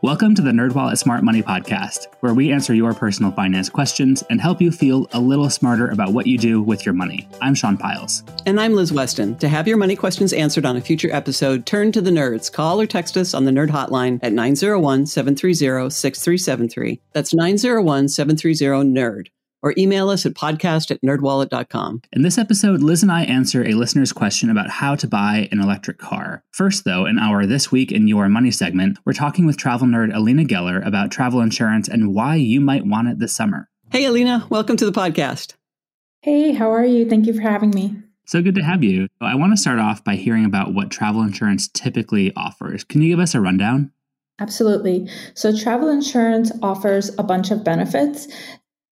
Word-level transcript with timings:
Welcome 0.00 0.36
to 0.36 0.42
the 0.42 0.52
NerdWallet 0.52 0.96
Smart 0.96 1.24
Money 1.24 1.42
Podcast, 1.42 2.06
where 2.20 2.32
we 2.32 2.52
answer 2.52 2.72
your 2.72 2.94
personal 2.94 3.32
finance 3.32 3.68
questions 3.68 4.22
and 4.30 4.40
help 4.40 4.60
you 4.60 4.70
feel 4.70 5.08
a 5.12 5.18
little 5.18 5.50
smarter 5.50 5.88
about 5.88 6.12
what 6.12 6.28
you 6.28 6.38
do 6.38 6.62
with 6.62 6.86
your 6.86 6.92
money. 6.92 7.28
I'm 7.40 7.56
Sean 7.56 7.76
Pyles. 7.76 8.22
And 8.46 8.60
I'm 8.60 8.74
Liz 8.74 8.92
Weston. 8.92 9.36
To 9.38 9.48
have 9.48 9.66
your 9.66 9.76
money 9.76 9.96
questions 9.96 10.32
answered 10.32 10.64
on 10.64 10.76
a 10.76 10.80
future 10.80 11.12
episode, 11.12 11.66
turn 11.66 11.90
to 11.90 12.00
the 12.00 12.12
nerds. 12.12 12.52
Call 12.52 12.80
or 12.80 12.86
text 12.86 13.16
us 13.16 13.34
on 13.34 13.44
the 13.44 13.50
Nerd 13.50 13.70
Hotline 13.70 14.20
at 14.22 14.32
901 14.32 15.06
730 15.06 15.90
6373. 15.90 17.00
That's 17.12 17.34
901 17.34 18.08
730 18.08 18.92
NERD 18.92 19.30
or 19.62 19.74
email 19.76 20.10
us 20.10 20.24
at 20.26 20.34
podcast 20.34 20.90
at 20.90 21.00
nerdwallet.com. 21.02 22.02
In 22.12 22.22
this 22.22 22.38
episode, 22.38 22.82
Liz 22.82 23.02
and 23.02 23.12
I 23.12 23.24
answer 23.24 23.64
a 23.64 23.74
listener's 23.74 24.12
question 24.12 24.50
about 24.50 24.70
how 24.70 24.94
to 24.94 25.06
buy 25.06 25.48
an 25.50 25.60
electric 25.60 25.98
car. 25.98 26.44
First, 26.50 26.84
though, 26.84 27.06
in 27.06 27.18
our 27.18 27.46
This 27.46 27.72
Week 27.72 27.92
in 27.92 28.08
Your 28.08 28.28
Money 28.28 28.50
segment, 28.50 28.98
we're 29.04 29.12
talking 29.12 29.46
with 29.46 29.56
travel 29.56 29.86
nerd 29.86 30.14
Alina 30.14 30.44
Geller 30.44 30.84
about 30.86 31.10
travel 31.10 31.40
insurance 31.40 31.88
and 31.88 32.14
why 32.14 32.36
you 32.36 32.60
might 32.60 32.86
want 32.86 33.08
it 33.08 33.18
this 33.18 33.34
summer. 33.34 33.68
Hey, 33.90 34.04
Alina, 34.04 34.46
welcome 34.50 34.76
to 34.76 34.84
the 34.84 34.92
podcast. 34.92 35.54
Hey, 36.20 36.52
how 36.52 36.70
are 36.72 36.84
you? 36.84 37.08
Thank 37.08 37.26
you 37.26 37.32
for 37.32 37.42
having 37.42 37.70
me. 37.70 37.96
So 38.26 38.42
good 38.42 38.56
to 38.56 38.62
have 38.62 38.84
you. 38.84 39.08
I 39.22 39.34
want 39.36 39.54
to 39.54 39.56
start 39.56 39.78
off 39.78 40.04
by 40.04 40.16
hearing 40.16 40.44
about 40.44 40.74
what 40.74 40.90
travel 40.90 41.22
insurance 41.22 41.68
typically 41.68 42.30
offers. 42.36 42.84
Can 42.84 43.00
you 43.00 43.08
give 43.08 43.20
us 43.20 43.34
a 43.34 43.40
rundown? 43.40 43.90
Absolutely. 44.38 45.08
So, 45.34 45.56
travel 45.56 45.88
insurance 45.88 46.52
offers 46.62 47.10
a 47.18 47.22
bunch 47.22 47.50
of 47.50 47.64
benefits. 47.64 48.28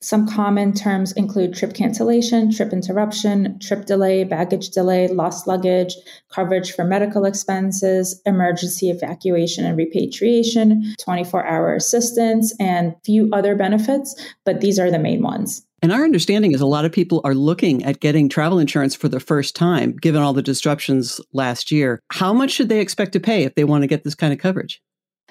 Some 0.03 0.29
common 0.29 0.75
terms 0.75 1.13
include 1.13 1.55
trip 1.55 1.73
cancellation, 1.73 2.53
trip 2.53 2.73
interruption, 2.73 3.59
trip 3.61 3.87
delay, 3.87 4.25
baggage 4.25 4.69
delay, 4.71 5.09
lost 5.09 5.47
luggage, 5.47 5.95
coverage 6.31 6.73
for 6.73 6.85
medical 6.85 7.25
expenses, 7.25 8.21
emergency 8.27 8.91
evacuation 8.91 9.65
and 9.65 9.77
repatriation, 9.77 10.95
24 11.01 11.47
hour 11.47 11.75
assistance, 11.75 12.55
and 12.61 12.95
few 13.05 13.31
other 13.33 13.57
benefits, 13.57 14.15
but 14.45 14.61
these 14.61 14.79
are 14.79 14.91
the 14.91 14.99
main 14.99 15.23
ones. 15.23 15.67
And 15.83 15.93
our 15.93 16.05
understanding 16.05 16.53
is 16.53 16.61
a 16.61 16.67
lot 16.67 16.85
of 16.85 16.93
people 16.93 17.21
are 17.25 17.35
looking 17.35 17.85
at 17.85 18.01
getting 18.01 18.29
travel 18.29 18.59
insurance 18.59 18.95
for 18.95 19.09
the 19.09 19.21
first 19.21 19.55
time, 19.55 19.97
given 19.97 20.23
all 20.23 20.33
the 20.33 20.43
disruptions 20.43 21.21
last 21.33 21.71
year. 21.71 22.01
How 22.11 22.33
much 22.33 22.51
should 22.51 22.69
they 22.69 22.81
expect 22.81 23.13
to 23.13 23.21
pay 23.21 23.45
if 23.45 23.55
they 23.55 23.65
want 23.65 23.83
to 23.83 23.89
get 23.89 24.03
this 24.03 24.15
kind 24.15 24.33
of 24.33 24.39
coverage? 24.39 24.83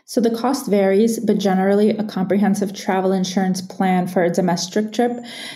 So 0.07 0.21
the 0.21 0.35
cost 0.35 0.67
varies, 0.67 1.19
but 1.19 1.39
generally 1.39 1.89
a 1.89 2.03
comprehensive 2.03 2.75
travel 2.75 3.11
insurance 3.11 3.59
plan 3.59 4.07
for 4.07 4.23
a 4.23 4.29
domestic 4.29 4.93
trip 4.93 5.11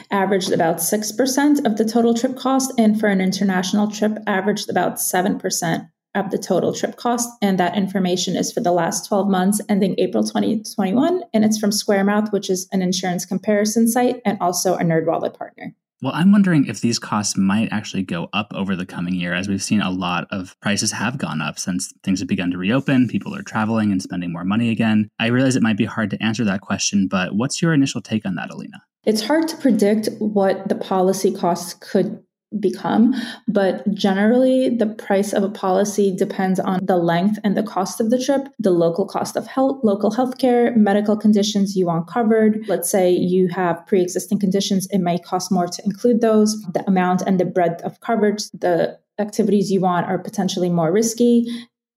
averaged 0.09 0.51
about 0.51 0.77
6% 0.77 1.65
of 1.67 1.77
the 1.77 1.85
total 1.85 2.15
trip 2.15 2.35
cost, 2.35 2.73
and 2.79 2.99
for 2.99 3.05
an 3.07 3.21
international 3.21 3.91
trip 3.91 4.17
averaged 4.25 4.67
about 4.67 4.95
7% 4.95 5.89
of 6.15 6.31
the 6.31 6.39
total 6.39 6.73
trip 6.73 6.95
cost. 6.95 7.29
And 7.43 7.59
that 7.59 7.77
information 7.77 8.35
is 8.35 8.51
for 8.51 8.61
the 8.61 8.71
last 8.71 9.07
12 9.07 9.29
months 9.29 9.61
ending 9.69 9.93
April 9.99 10.23
2021. 10.23 11.21
And 11.31 11.45
it's 11.45 11.59
from 11.59 11.69
SquareMouth, 11.69 12.31
which 12.31 12.49
is 12.49 12.67
an 12.71 12.81
insurance 12.81 13.25
comparison 13.25 13.87
site 13.87 14.19
and 14.25 14.39
also 14.41 14.73
a 14.73 14.79
NerdWallet 14.79 15.37
partner. 15.37 15.75
Well, 16.01 16.13
I'm 16.15 16.31
wondering 16.31 16.65
if 16.65 16.79
these 16.79 16.97
costs 16.97 17.35
might 17.35 17.73
actually 17.73 18.03
go 18.03 18.29
up 18.31 18.53
over 18.55 18.73
the 18.73 18.85
coming 18.85 19.15
year, 19.15 19.33
as 19.33 19.49
we've 19.49 19.61
seen 19.61 19.81
a 19.81 19.91
lot 19.91 20.27
of 20.31 20.55
prices 20.61 20.93
have 20.93 21.17
gone 21.17 21.41
up 21.41 21.59
since 21.59 21.93
things 22.03 22.19
have 22.19 22.29
begun 22.29 22.51
to 22.51 22.57
reopen. 22.57 23.09
People 23.09 23.35
are 23.35 23.41
traveling 23.41 23.91
and 23.91 24.01
spending 24.01 24.31
more 24.31 24.45
money 24.45 24.69
again. 24.69 25.09
I 25.19 25.27
realize 25.27 25.57
it 25.57 25.61
might 25.61 25.75
be 25.77 25.83
hard 25.83 26.09
to 26.11 26.23
answer 26.23 26.45
that 26.45 26.61
question, 26.61 27.09
but 27.09 27.35
what's 27.35 27.61
your 27.61 27.73
initial 27.73 28.01
take 28.01 28.25
on 28.25 28.35
that, 28.35 28.49
Alina? 28.49 28.81
It's 29.05 29.25
hard 29.25 29.49
to 29.49 29.57
predict 29.57 30.07
what 30.19 30.69
the 30.69 30.75
policy 30.75 31.33
costs 31.33 31.73
could 31.73 32.23
become. 32.59 33.13
But 33.47 33.89
generally, 33.93 34.69
the 34.69 34.87
price 34.87 35.33
of 35.33 35.43
a 35.43 35.49
policy 35.49 36.15
depends 36.15 36.59
on 36.59 36.79
the 36.83 36.97
length 36.97 37.37
and 37.43 37.55
the 37.55 37.63
cost 37.63 38.01
of 38.01 38.09
the 38.09 38.21
trip, 38.21 38.47
the 38.57 38.71
local 38.71 39.05
cost 39.05 39.35
of 39.35 39.45
health, 39.45 39.79
local 39.83 40.11
healthcare, 40.11 40.75
medical 40.75 41.15
conditions 41.15 41.75
you 41.75 41.85
want 41.85 42.07
covered. 42.07 42.63
Let's 42.67 42.89
say 42.89 43.11
you 43.11 43.49
have 43.49 43.85
pre 43.85 44.01
existing 44.01 44.39
conditions, 44.39 44.87
it 44.91 44.99
may 44.99 45.19
cost 45.19 45.51
more 45.51 45.67
to 45.67 45.81
include 45.85 46.21
those. 46.21 46.59
The 46.73 46.83
amount 46.87 47.21
and 47.21 47.39
the 47.39 47.45
breadth 47.45 47.83
of 47.83 47.99
coverage, 47.99 48.49
the 48.51 48.97
activities 49.19 49.71
you 49.71 49.81
want 49.81 50.07
are 50.07 50.17
potentially 50.17 50.69
more 50.69 50.91
risky 50.91 51.45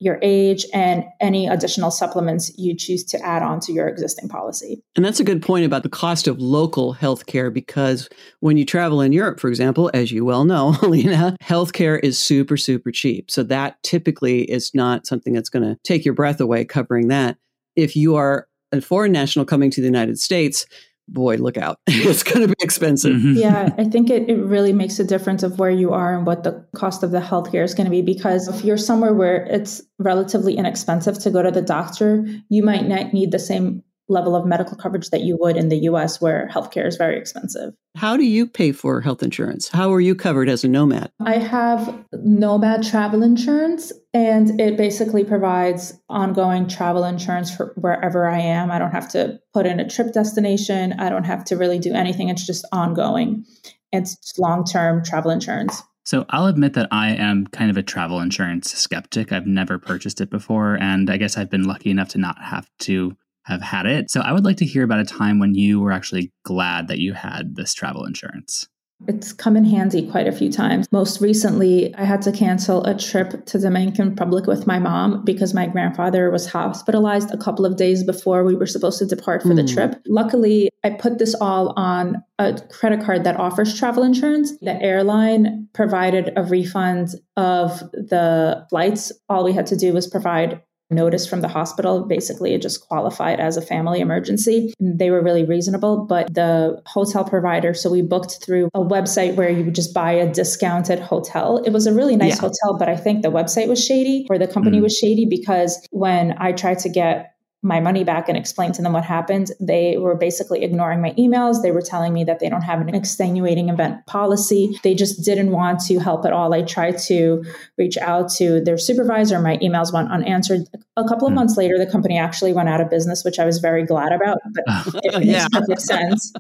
your 0.03 0.19
age, 0.21 0.67
and 0.75 1.05
any 1.21 1.47
additional 1.47 1.91
supplements 1.91 2.51
you 2.59 2.77
choose 2.77 3.05
to 3.05 3.25
add 3.25 3.43
on 3.43 3.61
to 3.61 3.73
your 3.73 3.87
existing 3.87 4.29
policy. 4.29 4.83
And 4.97 5.05
that's 5.05 5.21
a 5.21 5.25
good 5.25 5.41
point 5.41 5.65
about 5.65 5.85
the 5.85 5.89
cost 5.89 6.27
of 6.27 6.41
local 6.41 6.95
healthcare 6.95 7.53
because 7.53 8.09
when 8.41 8.57
you 8.57 8.65
travel 8.65 9.01
in 9.01 9.13
Europe, 9.13 9.39
for 9.39 9.49
example, 9.49 9.91
as 9.95 10.11
you 10.11 10.25
well 10.25 10.45
know, 10.45 10.77
Alina, 10.83 11.37
healthcare 11.41 12.01
is 12.03 12.19
super, 12.19 12.57
super 12.57 12.91
cheap. 12.91 13.31
So 13.31 13.45
that 13.45 13.81
typically 13.85 14.43
is 14.43 14.75
not 14.75 15.07
something 15.07 15.33
that's 15.33 15.49
going 15.49 15.63
to 15.63 15.79
take 15.85 16.05
your 16.05 16.15
breath 16.15 16.41
away 16.41 16.65
covering 16.65 17.09
that. 17.09 17.37
If 17.77 17.95
you 17.95 18.17
are 18.17 18.49
a 18.73 18.81
foreign 18.81 19.13
national 19.13 19.45
coming 19.45 19.71
to 19.71 19.81
the 19.81 19.87
United 19.87 20.19
States, 20.19 20.67
boy, 21.09 21.37
look 21.37 21.57
out. 21.57 21.79
it's 21.87 22.23
going 22.23 22.41
to 22.41 22.49
be 22.49 22.55
expensive. 22.61 23.17
Mm-hmm. 23.17 23.35
Yeah, 23.35 23.71
I 23.79 23.85
think 23.85 24.11
it, 24.11 24.29
it 24.29 24.39
really 24.39 24.73
makes 24.73 24.99
a 24.99 25.05
difference 25.05 25.43
of 25.43 25.59
where 25.59 25.71
you 25.71 25.93
are 25.93 26.15
and 26.17 26.27
what 26.27 26.45
the 26.45 26.67
cost 26.75 27.03
of 27.03 27.11
the 27.11 27.21
healthcare 27.21 27.65
is 27.65 27.75
going 27.75 27.87
to 27.87 27.91
be. 27.91 28.03
Because 28.03 28.49
if 28.49 28.65
you're 28.65 28.79
somewhere 28.79 29.15
where 29.15 29.45
it's 29.47 29.83
relatively 29.99 30.57
inexpensive 30.57 31.19
to 31.21 31.31
go 31.31 31.43
to 31.43 31.51
the 31.51 31.63
doctor, 31.63 32.25
you 32.49 32.63
might 32.63 32.87
not 32.87 33.13
need 33.13 33.33
the 33.33 33.39
same 33.39 33.83
level 34.09 34.37
of 34.37 34.47
medical 34.47 34.77
coverage 34.77 35.11
that 35.11 35.23
you 35.23 35.37
would 35.41 35.57
in 35.57 35.69
the 35.69 35.79
US 35.79 36.21
where 36.21 36.49
healthcare 36.53 36.87
is 36.87 36.97
very 36.97 37.19
expensive. 37.19 37.73
How 37.97 38.17
do 38.17 38.25
you 38.25 38.47
pay 38.47 38.73
for 38.73 39.01
health 39.01 39.23
insurance? 39.23 39.69
How 39.69 39.93
are 39.93 40.01
you 40.01 40.15
covered 40.15 40.49
as 40.49 40.65
a 40.65 40.69
nomad? 40.69 41.11
I 41.21 41.39
have 41.39 42.05
nomad 42.13 42.83
travel 42.83 43.23
insurance 43.23 43.93
and 44.15 44.61
it 44.61 44.77
basically 44.77 45.25
provides 45.25 45.95
ongoing 46.09 46.69
travel 46.69 47.05
insurance 47.05 47.55
for 47.55 47.73
wherever 47.77 48.29
I 48.29 48.39
am. 48.39 48.71
I 48.71 48.79
don't 48.79 48.93
have 48.93 49.09
to 49.11 49.41
put 49.53 49.67
in 49.67 49.81
a 49.81 49.89
trip 49.89 50.13
destination. 50.13 50.95
I 50.99 51.09
don't 51.09 51.25
have 51.25 51.45
to 51.47 51.57
really 51.57 51.79
do 51.79 51.93
anything. 51.93 52.29
It's 52.29 52.47
just 52.47 52.67
ongoing. 52.73 53.45
It's 53.93 54.39
long-term 54.39 55.05
travel 55.05 55.31
insurance. 55.31 55.83
So 56.05 56.25
I'll 56.31 56.47
admit 56.47 56.75
that 56.75 56.89
I 56.91 57.11
am 57.11 57.47
kind 57.49 57.71
of 57.71 57.77
a 57.77 57.83
travel 57.83 58.21
insurance 58.21 58.73
skeptic. 58.73 59.31
I've 59.33 59.47
never 59.47 59.79
purchased 59.79 60.21
it 60.21 60.31
before, 60.31 60.75
and 60.75 61.09
I 61.09 61.17
guess 61.17 61.37
I've 61.37 61.51
been 61.51 61.63
lucky 61.63 61.91
enough 61.91 62.09
to 62.11 62.19
not 62.19 62.43
have 62.43 62.69
to 62.81 63.17
have 63.45 63.63
had 63.63 63.87
it. 63.87 64.11
So 64.11 64.21
I 64.21 64.33
would 64.33 64.45
like 64.45 64.57
to 64.59 64.65
hear 64.65 64.85
about 64.85 65.01
a 65.01 65.05
time 65.05 65.39
when 65.39 65.55
you 65.55 65.81
were 65.81 65.93
actually 65.93 66.33
glad 66.45 66.89
that 66.89 66.99
you 66.99 67.13
had 67.13 67.57
this 67.57 67.75
travel 67.75 68.05
insurance. 68.05 68.67
It's 69.09 69.33
come 69.33 69.57
in 69.57 69.65
handy 69.65 70.09
quite 70.09 70.29
a 70.29 70.33
few 70.33 70.51
times. 70.51 70.87
Most 70.93 71.21
recently, 71.21 71.95
I 71.97 72.05
had 72.05 72.23
to 72.23 72.33
cancel 72.33 72.85
a 72.85 72.97
trip 72.97 73.47
to 73.47 73.59
Dominican 73.59 74.11
Republic 74.11 74.47
with 74.47 74.67
my 74.67 74.79
mom 74.79 75.25
because 75.25 75.55
my 75.55 75.67
grandfather 75.67 76.31
was 76.31 76.49
hospitalized 76.49 77.33
a 77.33 77.37
couple 77.37 77.67
of 77.67 77.77
days 77.77 78.05
before 78.05 78.45
we 78.45 78.55
were 78.55 78.67
supposed 78.67 78.99
to 79.01 79.07
depart 79.07 79.43
for 79.43 79.49
mm. 79.49 79.57
the 79.57 79.63
hmm. 79.63 79.75
trip. 79.75 80.03
Luckily, 80.07 80.71
I 80.85 80.91
put 80.91 81.19
this 81.19 81.35
all 81.35 81.73
on 81.77 82.23
a 82.39 82.61
credit 82.71 83.05
card 83.05 83.25
that 83.25 83.39
offers 83.39 83.79
travel 83.79 84.03
insurance. 84.03 84.53
The 84.61 84.81
airline 84.81 85.69
provided 85.73 86.33
a 86.37 86.45
refund 86.45 87.09
of 87.37 87.81
the 87.93 88.67
flights. 88.71 89.13
All 89.29 89.45
we 89.45 89.53
had 89.53 89.67
to 89.67 89.77
do 89.77 89.93
was 89.93 90.07
provide 90.07 90.61
notice 90.93 91.27
from 91.27 91.41
the 91.41 91.49
hospital. 91.49 92.05
Basically, 92.05 92.55
it 92.55 92.63
just 92.63 92.87
qualified 92.87 93.41
as 93.41 93.57
a 93.57 93.63
family 93.63 94.01
emergency. 94.01 94.75
They 94.81 95.11
were 95.11 95.23
really 95.23 95.45
reasonable, 95.45 96.07
but 96.07 96.33
the 96.35 96.81
hotel 96.87 97.25
provider, 97.25 97.75
so 97.75 97.91
we 97.91 98.03
booked 98.03 98.39
through 98.45 98.69
a 98.75 98.81
website 98.81 99.37
where 99.37 99.51
you 99.51 99.65
would 99.65 99.75
just 99.75 99.95
buy 99.95 100.13
a 100.13 100.33
discounted 100.33 101.01
hotel. 101.01 101.63
It 101.65 101.71
was 101.71 101.87
a 101.87 101.95
really 101.95 102.17
nice 102.17 102.37
yeah. 102.37 102.49
hotel, 102.49 102.79
but 102.79 102.89
I 102.89 102.97
think 102.97 103.23
the 103.23 103.31
website 103.31 103.69
was 103.69 103.85
shady 103.85 104.27
or 104.31 104.39
the 104.39 104.47
company 104.49 104.79
mm. 104.79 104.83
was 104.83 104.97
shady 104.97 105.27
because 105.27 105.87
when 105.91 106.35
I 106.39 106.53
tried 106.53 106.79
to 106.81 106.89
get 106.89 107.35
my 107.65 107.79
money 107.79 108.03
back 108.03 108.29
and 108.29 108.37
explain 108.37 108.73
to 108.73 108.83
them 108.83 108.93
what 108.93 109.05
happened. 109.05 109.53
They 109.61 109.97
were 109.97 110.17
basically 110.17 110.65
ignoring 110.65 111.01
my 111.01 111.13
emails. 111.13 111.63
They 111.63 111.71
were 111.71 111.81
telling 111.81 112.13
me 112.13 112.25
that 112.25 112.41
they 112.41 112.49
don't 112.49 112.63
have 112.63 112.81
an 112.81 112.95
extenuating 112.95 113.69
event 113.69 114.05
policy. 114.07 114.79
They 114.83 114.95
just 114.95 115.25
didn't 115.25 115.53
want 115.53 115.79
to 115.87 116.01
help 116.01 116.25
at 116.25 116.33
all. 116.33 116.53
I 116.53 116.63
tried 116.63 116.99
to 117.07 117.45
reach 117.79 117.97
out 117.99 118.33
to 118.33 118.61
their 118.61 118.79
supervisor. 118.79 119.41
My 119.41 119.59
emails 119.59 119.93
went 119.93 120.11
unanswered. 120.11 120.63
A 120.97 121.05
couple 121.05 121.29
of 121.29 121.33
mm. 121.33 121.37
months 121.37 121.57
later, 121.57 121.79
the 121.79 121.87
company 121.87 122.19
actually 122.19 122.53
went 122.53 122.69
out 122.69 122.81
of 122.81 122.91
business, 122.91 123.25
which 123.25 123.39
I 123.39 123.45
was 123.45 123.59
very 123.59 123.87
glad 123.87 124.11
about. 124.13 124.39
But 124.55 124.95
it 125.05 125.15
makes 125.21 125.27
yeah. 125.27 125.47
perfect 125.53 125.83
sense. 125.83 126.33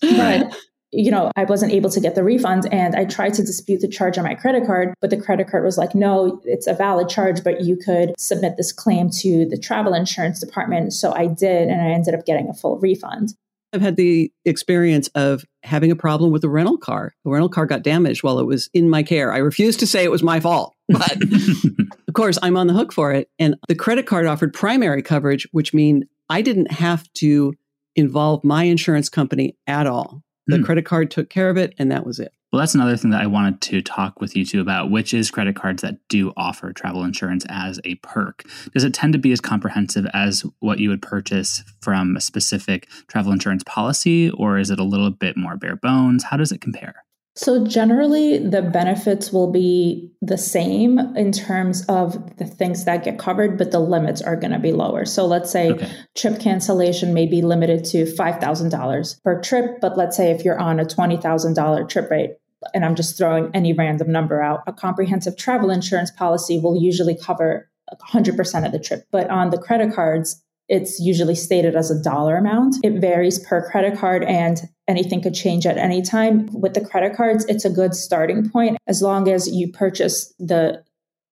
But 0.00 0.56
you 0.90 1.10
know, 1.10 1.30
I 1.36 1.44
wasn't 1.44 1.72
able 1.72 1.90
to 1.90 2.00
get 2.00 2.14
the 2.14 2.24
refund 2.24 2.66
and 2.72 2.94
I 2.94 3.04
tried 3.04 3.34
to 3.34 3.42
dispute 3.42 3.80
the 3.80 3.88
charge 3.88 4.16
on 4.16 4.24
my 4.24 4.34
credit 4.34 4.66
card, 4.66 4.94
but 5.00 5.10
the 5.10 5.20
credit 5.20 5.48
card 5.48 5.64
was 5.64 5.76
like, 5.76 5.94
no, 5.94 6.40
it's 6.44 6.66
a 6.66 6.74
valid 6.74 7.08
charge, 7.08 7.44
but 7.44 7.62
you 7.62 7.76
could 7.76 8.14
submit 8.18 8.56
this 8.56 8.72
claim 8.72 9.10
to 9.20 9.44
the 9.46 9.58
travel 9.58 9.92
insurance 9.92 10.40
department. 10.40 10.92
So 10.94 11.12
I 11.12 11.26
did, 11.26 11.68
and 11.68 11.80
I 11.80 11.90
ended 11.90 12.14
up 12.14 12.24
getting 12.24 12.48
a 12.48 12.54
full 12.54 12.78
refund. 12.78 13.34
I've 13.72 13.82
had 13.82 13.96
the 13.96 14.32
experience 14.46 15.08
of 15.08 15.44
having 15.62 15.90
a 15.90 15.96
problem 15.96 16.30
with 16.30 16.42
a 16.42 16.48
rental 16.48 16.78
car. 16.78 17.12
The 17.24 17.30
rental 17.30 17.50
car 17.50 17.66
got 17.66 17.82
damaged 17.82 18.22
while 18.22 18.38
it 18.38 18.46
was 18.46 18.70
in 18.72 18.88
my 18.88 19.02
care. 19.02 19.30
I 19.30 19.38
refuse 19.38 19.76
to 19.78 19.86
say 19.86 20.04
it 20.04 20.10
was 20.10 20.22
my 20.22 20.40
fault, 20.40 20.74
but 20.88 21.16
of 22.08 22.14
course, 22.14 22.38
I'm 22.42 22.56
on 22.56 22.66
the 22.66 22.72
hook 22.72 22.92
for 22.92 23.12
it. 23.12 23.28
And 23.38 23.56
the 23.68 23.74
credit 23.74 24.06
card 24.06 24.24
offered 24.24 24.54
primary 24.54 25.02
coverage, 25.02 25.46
which 25.52 25.74
means 25.74 26.04
I 26.30 26.40
didn't 26.40 26.72
have 26.72 27.12
to 27.14 27.54
involve 27.94 28.42
my 28.42 28.64
insurance 28.64 29.10
company 29.10 29.56
at 29.66 29.86
all. 29.86 30.22
The 30.48 30.56
mm. 30.56 30.64
credit 30.64 30.84
card 30.84 31.10
took 31.10 31.30
care 31.30 31.50
of 31.50 31.56
it, 31.56 31.74
and 31.78 31.90
that 31.92 32.04
was 32.04 32.18
it. 32.18 32.32
Well, 32.50 32.60
that's 32.60 32.74
another 32.74 32.96
thing 32.96 33.10
that 33.10 33.20
I 33.20 33.26
wanted 33.26 33.60
to 33.60 33.82
talk 33.82 34.22
with 34.22 34.34
you 34.34 34.42
two 34.46 34.62
about, 34.62 34.90
which 34.90 35.12
is 35.12 35.30
credit 35.30 35.54
cards 35.54 35.82
that 35.82 35.98
do 36.08 36.32
offer 36.34 36.72
travel 36.72 37.04
insurance 37.04 37.44
as 37.50 37.78
a 37.84 37.96
perk. 37.96 38.44
Does 38.72 38.84
it 38.84 38.94
tend 38.94 39.12
to 39.12 39.18
be 39.18 39.32
as 39.32 39.40
comprehensive 39.40 40.06
as 40.14 40.46
what 40.60 40.78
you 40.78 40.88
would 40.88 41.02
purchase 41.02 41.62
from 41.82 42.16
a 42.16 42.22
specific 42.22 42.88
travel 43.06 43.32
insurance 43.32 43.62
policy, 43.64 44.30
or 44.30 44.58
is 44.58 44.70
it 44.70 44.80
a 44.80 44.84
little 44.84 45.10
bit 45.10 45.36
more 45.36 45.58
bare 45.58 45.76
bones? 45.76 46.24
How 46.24 46.38
does 46.38 46.50
it 46.50 46.62
compare? 46.62 47.04
So, 47.38 47.64
generally, 47.64 48.38
the 48.38 48.62
benefits 48.62 49.32
will 49.32 49.52
be 49.52 50.10
the 50.20 50.36
same 50.36 50.98
in 51.14 51.30
terms 51.30 51.86
of 51.86 52.36
the 52.36 52.44
things 52.44 52.84
that 52.84 53.04
get 53.04 53.16
covered, 53.16 53.56
but 53.56 53.70
the 53.70 53.78
limits 53.78 54.20
are 54.20 54.34
going 54.34 54.50
to 54.50 54.58
be 54.58 54.72
lower. 54.72 55.04
So, 55.04 55.24
let's 55.24 55.48
say 55.48 55.70
okay. 55.70 55.88
trip 56.16 56.40
cancellation 56.40 57.14
may 57.14 57.26
be 57.26 57.40
limited 57.40 57.84
to 57.86 58.06
$5,000 58.06 59.22
per 59.22 59.40
trip, 59.40 59.80
but 59.80 59.96
let's 59.96 60.16
say 60.16 60.32
if 60.32 60.44
you're 60.44 60.58
on 60.58 60.80
a 60.80 60.84
$20,000 60.84 61.88
trip 61.88 62.10
rate, 62.10 62.30
and 62.74 62.84
I'm 62.84 62.96
just 62.96 63.16
throwing 63.16 63.52
any 63.54 63.72
random 63.72 64.10
number 64.10 64.42
out, 64.42 64.64
a 64.66 64.72
comprehensive 64.72 65.36
travel 65.36 65.70
insurance 65.70 66.10
policy 66.10 66.58
will 66.58 66.76
usually 66.76 67.16
cover 67.16 67.70
100% 68.10 68.66
of 68.66 68.72
the 68.72 68.80
trip. 68.80 69.04
But 69.12 69.30
on 69.30 69.50
the 69.50 69.58
credit 69.58 69.94
cards, 69.94 70.42
it's 70.68 70.98
usually 70.98 71.36
stated 71.36 71.76
as 71.76 71.92
a 71.92 72.02
dollar 72.02 72.36
amount. 72.36 72.78
It 72.82 73.00
varies 73.00 73.38
per 73.38 73.70
credit 73.70 73.96
card 73.96 74.24
and 74.24 74.60
anything 74.88 75.22
could 75.22 75.34
change 75.34 75.66
at 75.66 75.76
any 75.76 76.02
time. 76.02 76.48
With 76.52 76.74
the 76.74 76.84
credit 76.84 77.14
cards, 77.14 77.44
it's 77.44 77.64
a 77.64 77.70
good 77.70 77.94
starting 77.94 78.48
point 78.48 78.78
as 78.86 79.02
long 79.02 79.28
as 79.28 79.48
you 79.48 79.70
purchase 79.70 80.34
the 80.38 80.82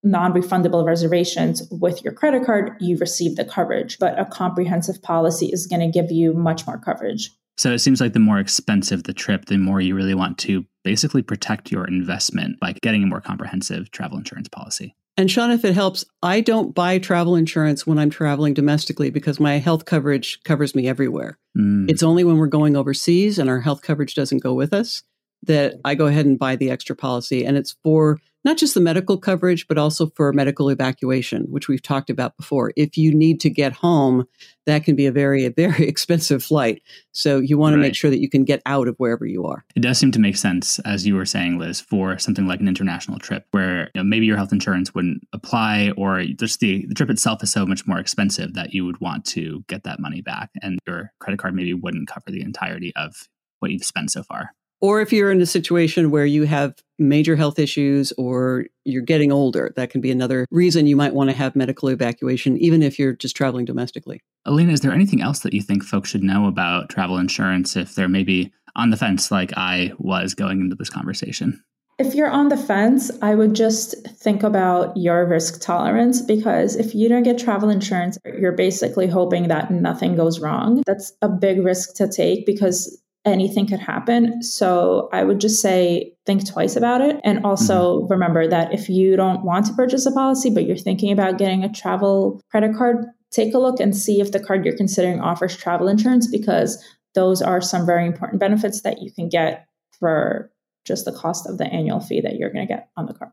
non 0.03 0.33
refundable 0.33 0.85
reservations 0.85 1.67
with 1.71 2.05
your 2.05 2.13
credit 2.13 2.45
card, 2.45 2.73
you 2.79 2.97
receive 2.99 3.37
the 3.37 3.45
coverage. 3.45 3.99
But 3.99 4.19
a 4.19 4.25
comprehensive 4.27 5.03
policy 5.03 5.47
is 5.47 5.67
going 5.67 5.81
to 5.81 5.89
give 5.89 6.13
you 6.13 6.33
much 6.33 6.67
more 6.67 6.79
coverage. 6.79 7.31
So 7.59 7.73
it 7.73 7.79
seems 7.79 8.01
like 8.01 8.13
the 8.13 8.21
more 8.21 8.39
expensive 8.39 9.05
the 9.05 9.15
trip, 9.15 9.47
the 9.47 9.57
more 9.57 9.81
you 9.81 9.95
really 9.95 10.15
want 10.15 10.37
to 10.39 10.65
basically 10.85 11.23
protect 11.23 11.73
your 11.73 11.87
investment 11.87 12.61
by 12.61 12.75
getting 12.83 13.03
a 13.03 13.07
more 13.07 13.21
comprehensive 13.21 13.91
travel 13.91 14.19
insurance 14.19 14.49
policy. 14.49 14.95
And 15.17 15.31
Sean, 15.31 15.51
if 15.51 15.65
it 15.65 15.75
helps, 15.75 16.05
I 16.23 16.41
don't 16.41 16.75
buy 16.75 16.99
travel 16.99 17.37
insurance 17.37 17.87
when 17.87 17.99
I'm 17.99 18.11
traveling 18.11 18.53
domestically 18.53 19.11
because 19.11 19.41
my 19.41 19.57
health 19.59 19.87
coverage 19.87 20.43
covers 20.45 20.75
me 20.75 20.89
everywhere. 20.89 21.39
Mm. 21.57 21.91
It's 21.91 22.03
only 22.03 22.23
when 22.23 22.37
we're 22.37 22.47
going 22.47 22.77
overseas 22.77 23.39
and 23.39 23.49
our 23.49 23.61
health 23.61 23.81
coverage 23.81 24.15
doesn't 24.15 24.43
go 24.43 24.53
with 24.53 24.75
us 24.75 25.03
that 25.45 25.75
I 25.85 25.95
go 25.95 26.07
ahead 26.07 26.27
and 26.27 26.39
buy 26.39 26.57
the 26.57 26.71
extra 26.71 26.95
policy. 26.95 27.47
And 27.47 27.57
it's 27.57 27.77
for 27.83 28.19
not 28.47 28.57
just 28.57 28.75
the 28.75 28.81
medical 28.81 29.19
coverage, 29.19 29.67
but 29.67 29.77
also 29.77 30.07
for 30.11 30.33
medical 30.33 30.69
evacuation, 30.69 31.47
which 31.51 31.67
we've 31.67 31.83
talked 31.83 32.11
about 32.11 32.37
before. 32.37 32.73
If 32.77 32.97
you 32.97 33.13
need 33.13 33.41
to 33.41 33.51
get 33.51 33.73
home, 33.73 34.25
that 34.67 34.85
can 34.85 34.95
be 34.95 35.07
a 35.07 35.13
very, 35.13 35.49
very 35.57 35.89
expensive 35.89 36.45
flight. 36.45 36.81
So 37.11 37.41
you 37.41 37.59
want 37.59 37.75
right. 37.75 37.83
to 37.83 37.83
make 37.83 37.97
sure 37.97 38.09
that 38.09 38.21
you 38.21 38.31
can 38.31 38.45
get 38.45 38.63
out 38.65 38.87
of 38.87 38.95
wherever 38.99 39.27
you 39.27 39.45
are. 39.47 39.65
It 39.75 39.81
does 39.81 39.99
seem 39.99 40.13
to 40.13 40.21
make 40.21 40.37
sense, 40.37 40.79
as 40.81 41.05
you 41.05 41.17
were 41.17 41.25
saying, 41.25 41.59
Liz, 41.59 41.81
for 41.81 42.19
something 42.19 42.47
like 42.47 42.61
an 42.61 42.69
international 42.69 43.19
trip 43.19 43.47
where 43.51 43.91
you 43.95 44.01
know, 44.01 44.05
maybe 44.05 44.27
your 44.27 44.37
health 44.37 44.53
insurance 44.53 44.95
wouldn't 44.95 45.27
apply 45.33 45.91
or 45.97 46.23
just 46.23 46.61
the, 46.61 46.87
the 46.87 46.95
trip 46.95 47.11
itself 47.11 47.43
is 47.43 47.51
so 47.51 47.67
much 47.67 47.85
more 47.85 47.99
expensive 47.99 48.55
that 48.55 48.73
you 48.73 48.87
would 48.87 49.01
want 49.01 49.25
to 49.25 49.65
get 49.67 49.83
that 49.83 49.99
money 49.99 50.21
back 50.21 50.51
and 50.63 50.79
your 50.87 51.13
credit 51.19 51.41
card 51.41 51.57
maybe 51.57 51.75
wouldn't 51.75 52.09
cover 52.09 52.31
the 52.31 52.43
entirety 52.43 52.95
of 52.95 53.29
what 53.59 53.73
you've 53.73 53.83
spent 53.83 54.13
so 54.13 54.23
far. 54.23 54.51
Or 54.81 55.01
if 55.01 55.13
you're 55.13 55.31
in 55.31 55.41
a 55.41 55.47
situation 55.47 56.11
where 56.11 56.27
you 56.27 56.45
have 56.45 56.75
major 56.99 57.37
health 57.37 57.59
issues 57.59 58.13
or 58.19 58.67
you're 58.85 59.03
getting 59.03 59.33
older, 59.33 59.73
that 59.77 59.91
can 59.91 60.01
be 60.01 60.11
another 60.11 60.47
reason 60.51 60.87
you 60.87 60.97
might 60.97 61.15
want 61.15 61.31
to 61.31 61.37
have 61.37 61.57
medical 61.57 61.89
evacuation, 61.89 62.59
even 62.59 62.83
if 62.83 62.99
you're 62.99 63.15
just 63.15 63.37
traveling 63.37 63.65
domestically. 63.65 64.21
Alina, 64.45 64.73
is 64.73 64.81
there 64.81 64.93
anything 64.93 65.23
else 65.23 65.41
that 65.41 65.55
you 65.55 65.63
think 65.63 65.83
folks 65.83 66.11
should 66.11 66.23
know 66.23 66.47
about 66.47 66.89
travel 66.89 67.19
insurance 67.19 67.77
if 67.77 67.95
they're 67.95 68.09
maybe 68.09 68.53
on 68.75 68.91
the 68.91 68.97
fence 68.97 69.31
like 69.31 69.53
I 69.57 69.93
was 69.99 70.35
going 70.35 70.61
into 70.61 70.77
this 70.77 70.91
conversation? 70.91 71.63
If 71.99 72.15
you're 72.15 72.31
on 72.31 72.49
the 72.49 72.59
fence, 72.59 73.11
I 73.23 73.35
would 73.35 73.55
just 73.55 74.07
think 74.07 74.43
about 74.43 74.95
your 74.99 75.27
risk 75.27 75.63
tolerance 75.63 76.21
because 76.21 76.77
if 76.77 76.95
you 76.95 77.09
don't 77.09 77.23
get 77.23 77.39
travel 77.39 77.71
insurance, 77.71 78.19
you're 78.39 78.53
basically 78.53 79.07
hoping 79.07 79.49
that 79.49 79.71
nothing 79.71 80.15
goes 80.15 80.39
wrong. 80.39 80.83
That's 80.87 81.15
a 81.23 81.29
big 81.31 81.65
risk 81.65 81.95
to 81.95 82.07
take 82.07 82.45
because 82.45 83.03
anything 83.27 83.67
could 83.67 83.81
happen. 83.81 84.43
So 84.43 85.09
I 85.13 85.25
would 85.25 85.41
just 85.41 85.61
say 85.61 86.15
think 86.25 86.49
twice 86.49 86.77
about 86.77 87.01
it. 87.01 87.21
And 87.25 87.45
also 87.45 88.01
mm-hmm. 88.01 88.13
remember 88.13 88.47
that 88.49 88.73
if 88.73 88.89
you 88.89 89.17
don't 89.17 89.45
want 89.45 89.67
to 89.67 89.75
purchase 89.75 90.07
a 90.07 90.13
policy, 90.13 90.51
but 90.51 90.65
you're 90.65 90.77
thinking 90.77 91.13
about 91.13 91.39
getting 91.39 91.65
a 91.65 91.73
travel 91.73 92.41
credit 92.51 92.77
card, 92.77 93.05
take 93.31 93.53
a 93.53 93.59
look 93.59 93.81
and 93.81 93.97
see 93.97 94.21
if 94.21 94.33
the 94.33 94.41
card 94.41 94.65
you're 94.65 94.77
considering 94.77 95.21
offers 95.21 95.57
travel 95.57 95.89
insurance 95.89 96.29
because 96.31 96.83
those 97.15 97.43
are 97.43 97.61
some 97.61 97.85
very 97.85 98.07
important 98.07 98.41
benefits 98.41 98.83
that 98.83 99.03
you 99.03 99.11
can 99.11 99.29
get 99.29 99.67
for 99.99 100.51
just 100.85 101.05
the 101.05 101.13
cost 101.13 101.49
of 101.49 101.59
the 101.59 101.67
annual 101.67 102.01
fee 102.01 102.21
that 102.21 102.37
you're 102.37 102.51
going 102.51 102.67
to 102.67 102.73
get 102.73 102.91
on 102.97 103.07
the 103.07 103.15
card. 103.15 103.33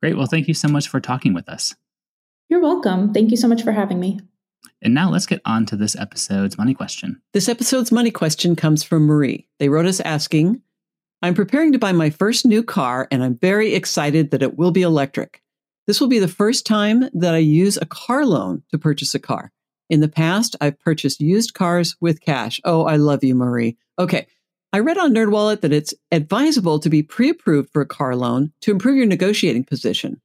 Great. 0.00 0.16
Well, 0.16 0.26
thank 0.26 0.46
you 0.46 0.54
so 0.54 0.68
much 0.68 0.88
for 0.88 1.00
talking 1.00 1.34
with 1.34 1.48
us. 1.48 1.74
You're 2.48 2.60
welcome. 2.60 3.12
Thank 3.12 3.30
you 3.30 3.36
so 3.36 3.48
much 3.48 3.62
for 3.62 3.72
having 3.72 3.98
me. 3.98 4.20
And 4.80 4.94
now 4.94 5.10
let's 5.10 5.26
get 5.26 5.40
on 5.44 5.66
to 5.66 5.76
this 5.76 5.96
episode's 5.96 6.58
money 6.58 6.74
question. 6.74 7.20
This 7.32 7.48
episode's 7.48 7.92
money 7.92 8.10
question 8.10 8.56
comes 8.56 8.82
from 8.82 9.06
Marie. 9.06 9.46
They 9.58 9.68
wrote 9.68 9.86
us 9.86 10.00
asking, 10.00 10.60
I'm 11.22 11.34
preparing 11.34 11.72
to 11.72 11.78
buy 11.78 11.92
my 11.92 12.10
first 12.10 12.44
new 12.44 12.62
car 12.62 13.06
and 13.10 13.22
I'm 13.22 13.38
very 13.38 13.74
excited 13.74 14.30
that 14.30 14.42
it 14.42 14.58
will 14.58 14.72
be 14.72 14.82
electric. 14.82 15.40
This 15.86 16.00
will 16.00 16.08
be 16.08 16.18
the 16.18 16.28
first 16.28 16.66
time 16.66 17.08
that 17.14 17.34
I 17.34 17.38
use 17.38 17.76
a 17.76 17.86
car 17.86 18.26
loan 18.26 18.62
to 18.70 18.78
purchase 18.78 19.14
a 19.14 19.20
car. 19.20 19.52
In 19.88 20.00
the 20.00 20.08
past, 20.08 20.56
I've 20.60 20.78
purchased 20.80 21.20
used 21.20 21.54
cars 21.54 21.96
with 22.00 22.20
cash. 22.20 22.60
Oh, 22.64 22.84
I 22.84 22.96
love 22.96 23.22
you, 23.22 23.34
Marie. 23.34 23.76
Okay. 23.98 24.26
I 24.72 24.78
read 24.78 24.96
on 24.96 25.12
NerdWallet 25.12 25.60
that 25.60 25.72
it's 25.72 25.92
advisable 26.10 26.78
to 26.78 26.88
be 26.88 27.02
pre-approved 27.02 27.70
for 27.70 27.82
a 27.82 27.86
car 27.86 28.16
loan 28.16 28.52
to 28.62 28.70
improve 28.70 28.96
your 28.96 29.06
negotiating 29.06 29.64
position. 29.64 30.20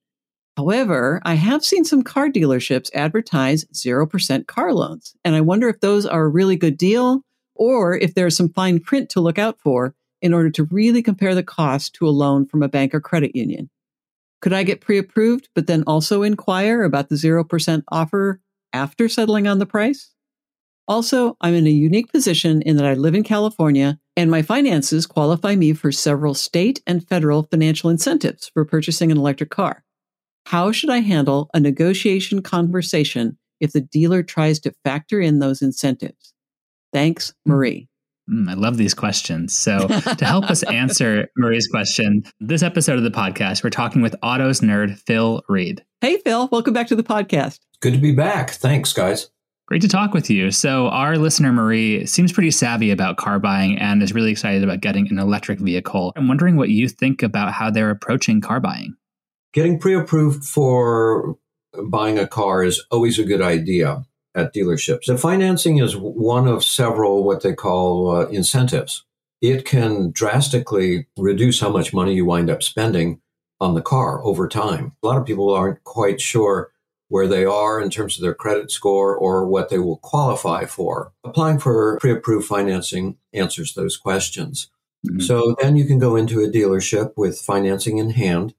However, 0.58 1.22
I 1.24 1.36
have 1.36 1.64
seen 1.64 1.86
some 1.86 2.02
car 2.02 2.30
dealerships 2.30 2.90
advertise 2.96 3.66
0% 3.66 4.48
car 4.48 4.74
loans, 4.74 5.16
and 5.24 5.36
I 5.36 5.42
wonder 5.42 5.70
if 5.70 5.82
those 5.82 6.08
are 6.08 6.24
a 6.24 6.28
really 6.30 6.56
good 6.56 6.80
deal 6.80 7.22
or 7.54 7.96
if 7.96 8.16
there's 8.16 8.36
some 8.36 8.50
fine 8.50 8.80
print 8.80 9.12
to 9.12 9.22
look 9.22 9.38
out 9.38 9.60
for 9.60 9.94
in 10.20 10.34
order 10.34 10.50
to 10.50 10.64
really 10.64 11.04
compare 11.04 11.36
the 11.36 11.44
cost 11.44 11.94
to 11.94 12.08
a 12.08 12.10
loan 12.10 12.48
from 12.48 12.64
a 12.64 12.68
bank 12.68 12.96
or 12.96 13.00
credit 13.00 13.36
union. 13.36 13.70
Could 14.42 14.52
I 14.52 14.64
get 14.64 14.82
pre 14.82 14.98
approved, 14.98 15.48
but 15.54 15.68
then 15.68 15.84
also 15.86 16.24
inquire 16.24 16.82
about 16.82 17.10
the 17.10 17.16
0% 17.16 17.84
offer 17.92 18.42
after 18.74 19.08
settling 19.08 19.46
on 19.46 19.60
the 19.60 19.68
price? 19.68 20.16
Also, 20.88 21.38
I'm 21.40 21.54
in 21.54 21.68
a 21.68 21.72
unique 21.72 22.12
position 22.12 22.64
in 22.64 22.78
that 22.78 22.86
I 22.86 22.96
live 22.96 23.14
in 23.14 23.24
California 23.24 24.00
and 24.16 24.32
my 24.32 24.42
finances 24.42 25.06
qualify 25.06 25.56
me 25.56 25.74
for 25.74 25.92
several 25.92 26.34
state 26.34 26.82
and 26.88 27.08
federal 27.08 27.44
financial 27.44 27.92
incentives 27.92 28.50
for 28.52 28.66
purchasing 28.66 29.12
an 29.12 29.18
electric 29.20 29.52
car. 29.52 29.84
How 30.48 30.72
should 30.72 30.90
I 30.90 31.00
handle 31.00 31.50
a 31.54 31.60
negotiation 31.60 32.42
conversation 32.42 33.38
if 33.60 33.74
the 33.74 33.82
dealer 33.82 34.24
tries 34.24 34.62
to 34.62 34.72
factor 34.86 35.20
in 35.20 35.40
those 35.40 35.62
incentives? 35.62 36.34
Thanks, 36.94 37.34
hmm. 37.46 37.52
Marie. 37.52 37.90
Mm, 38.32 38.50
I 38.50 38.54
love 38.54 38.78
these 38.78 38.94
questions. 38.94 39.58
So, 39.58 39.90
to 39.90 40.26
help 40.26 40.50
us 40.50 40.64
answer 40.72 41.28
Marie's 41.36 41.68
question, 41.68 42.24
this 42.40 42.64
episode 42.64 42.98
of 42.98 43.04
the 43.04 43.12
podcast, 43.12 43.62
we're 43.62 43.72
talking 43.72 44.02
with 44.02 44.16
autos 44.24 44.62
nerd 44.62 44.98
Phil 45.00 45.44
Reed. 45.50 45.84
Hey, 46.00 46.18
Phil. 46.20 46.48
Welcome 46.50 46.74
back 46.74 46.88
to 46.88 46.96
the 46.96 47.04
podcast. 47.04 47.60
Good 47.82 47.92
to 47.92 48.00
be 48.00 48.14
back. 48.14 48.52
Thanks, 48.52 48.94
guys. 48.94 49.30
Great 49.66 49.82
to 49.82 49.90
talk 49.90 50.14
with 50.14 50.30
you. 50.30 50.52
So, 50.52 50.88
our 50.88 51.18
listener, 51.18 51.52
Marie, 51.52 52.06
seems 52.06 52.32
pretty 52.32 52.52
savvy 52.52 52.92
about 52.92 53.18
car 53.18 53.38
buying 53.38 53.78
and 53.80 54.02
is 54.02 54.14
really 54.14 54.32
excited 54.32 54.64
about 54.64 54.80
getting 54.80 55.10
an 55.10 55.20
electric 55.20 55.60
vehicle. 55.60 56.14
I'm 56.16 56.30
wondering 56.30 56.56
what 56.56 56.70
you 56.70 56.88
think 56.88 57.22
about 57.22 57.52
how 57.52 57.70
they're 57.70 57.90
approaching 57.90 58.40
car 58.40 58.62
buying 58.62 58.96
getting 59.58 59.80
pre-approved 59.80 60.46
for 60.46 61.36
buying 61.86 62.20
a 62.20 62.28
car 62.28 62.64
is 62.64 62.86
always 62.92 63.18
a 63.18 63.24
good 63.24 63.42
idea 63.42 64.06
at 64.36 64.54
dealerships. 64.54 65.08
And 65.08 65.20
financing 65.20 65.80
is 65.80 65.98
one 65.98 66.48
of 66.48 66.64
several 66.64 67.24
what 67.24 67.42
they 67.42 67.56
call 67.56 68.12
uh, 68.12 68.28
incentives. 68.28 69.04
It 69.42 69.66
can 69.66 70.12
drastically 70.12 71.08
reduce 71.18 71.60
how 71.60 71.72
much 71.72 71.92
money 71.92 72.14
you 72.14 72.24
wind 72.24 72.52
up 72.52 72.62
spending 72.62 73.20
on 73.60 73.74
the 73.74 73.82
car 73.82 74.24
over 74.24 74.48
time. 74.48 74.92
A 75.02 75.08
lot 75.08 75.18
of 75.18 75.26
people 75.26 75.52
aren't 75.52 75.84
quite 75.84 76.22
sure 76.22 76.72
where 77.08 77.28
they 77.28 77.44
are 77.44 77.82
in 77.82 77.90
terms 77.90 78.16
of 78.16 78.22
their 78.22 78.36
credit 78.36 78.70
score 78.70 79.18
or 79.18 79.48
what 79.48 79.70
they 79.70 79.80
will 79.80 79.98
qualify 79.98 80.66
for. 80.66 81.14
Applying 81.24 81.58
for 81.58 81.98
pre 82.00 82.12
approved 82.12 82.46
financing 82.46 83.18
answers 83.34 83.74
those 83.74 83.98
questions. 83.98 84.70
Mm-hmm. 85.08 85.22
So 85.22 85.56
then 85.60 85.78
you 85.78 85.86
can 85.86 85.98
go 85.98 86.16
into 86.16 86.42
a 86.42 86.48
dealership 86.48 87.14
with 87.18 87.42
financing 87.42 87.98
in 87.98 88.12
hand 88.12 88.54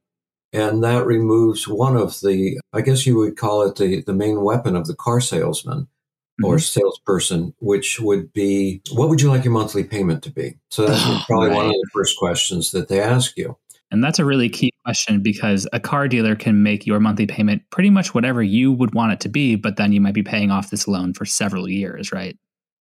and 0.53 0.83
that 0.83 1.07
removes 1.07 1.69
one 1.69 1.97
of 1.97 2.21
the, 2.21 2.59
I 2.73 2.81
guess 2.81 3.07
you 3.07 3.17
would 3.17 3.37
call 3.37 3.63
it 3.63 3.77
the, 3.77 4.03
the 4.03 4.15
main 4.15 4.43
weapon 4.43 4.77
of 4.77 4.87
the 4.87 4.95
car 4.95 5.21
salesman 5.21 5.83
mm-hmm. 5.83 6.45
or 6.45 6.59
salesperson, 6.59 7.55
which 7.59 8.01
would 8.01 8.33
be, 8.33 8.81
what 8.93 9.09
would 9.09 9.21
you 9.21 9.29
like 9.29 9.45
your 9.45 9.53
monthly 9.53 9.85
payment 9.85 10.23
to 10.25 10.31
be? 10.31 10.59
So 10.71 10.87
that's 10.87 11.03
oh, 11.05 11.23
probably 11.27 11.49
right. 11.49 11.57
one 11.57 11.67
of 11.67 11.73
the 11.73 11.91
first 11.93 12.17
questions 12.19 12.71
that 12.71 12.89
they 12.89 13.01
ask 13.01 13.37
you. 13.37 13.57
And 13.91 14.05
that's 14.05 14.19
a 14.19 14.25
really 14.25 14.51
key 14.51 14.73
question 14.85 15.23
because 15.23 15.67
a 15.73 15.81
car 15.81 16.09
dealer 16.09 16.37
can 16.37 16.63
make 16.63 16.87
your 16.87 17.01
monthly 17.01 17.27
payment 17.27 17.63
pretty 17.71 17.89
much 17.89 18.15
whatever 18.15 18.43
you 18.43 18.71
would 18.73 18.95
want 18.95 19.13
it 19.13 19.21
to 19.21 19.31
be, 19.31 19.57
but 19.57 19.77
then 19.77 19.93
you 19.93 20.01
might 20.01 20.15
be 20.15 20.23
paying 20.23 20.51
off 20.51 20.71
this 20.71 20.87
loan 20.87 21.15
for 21.15 21.25
several 21.25 21.69
years, 21.69 22.13
right? 22.13 22.37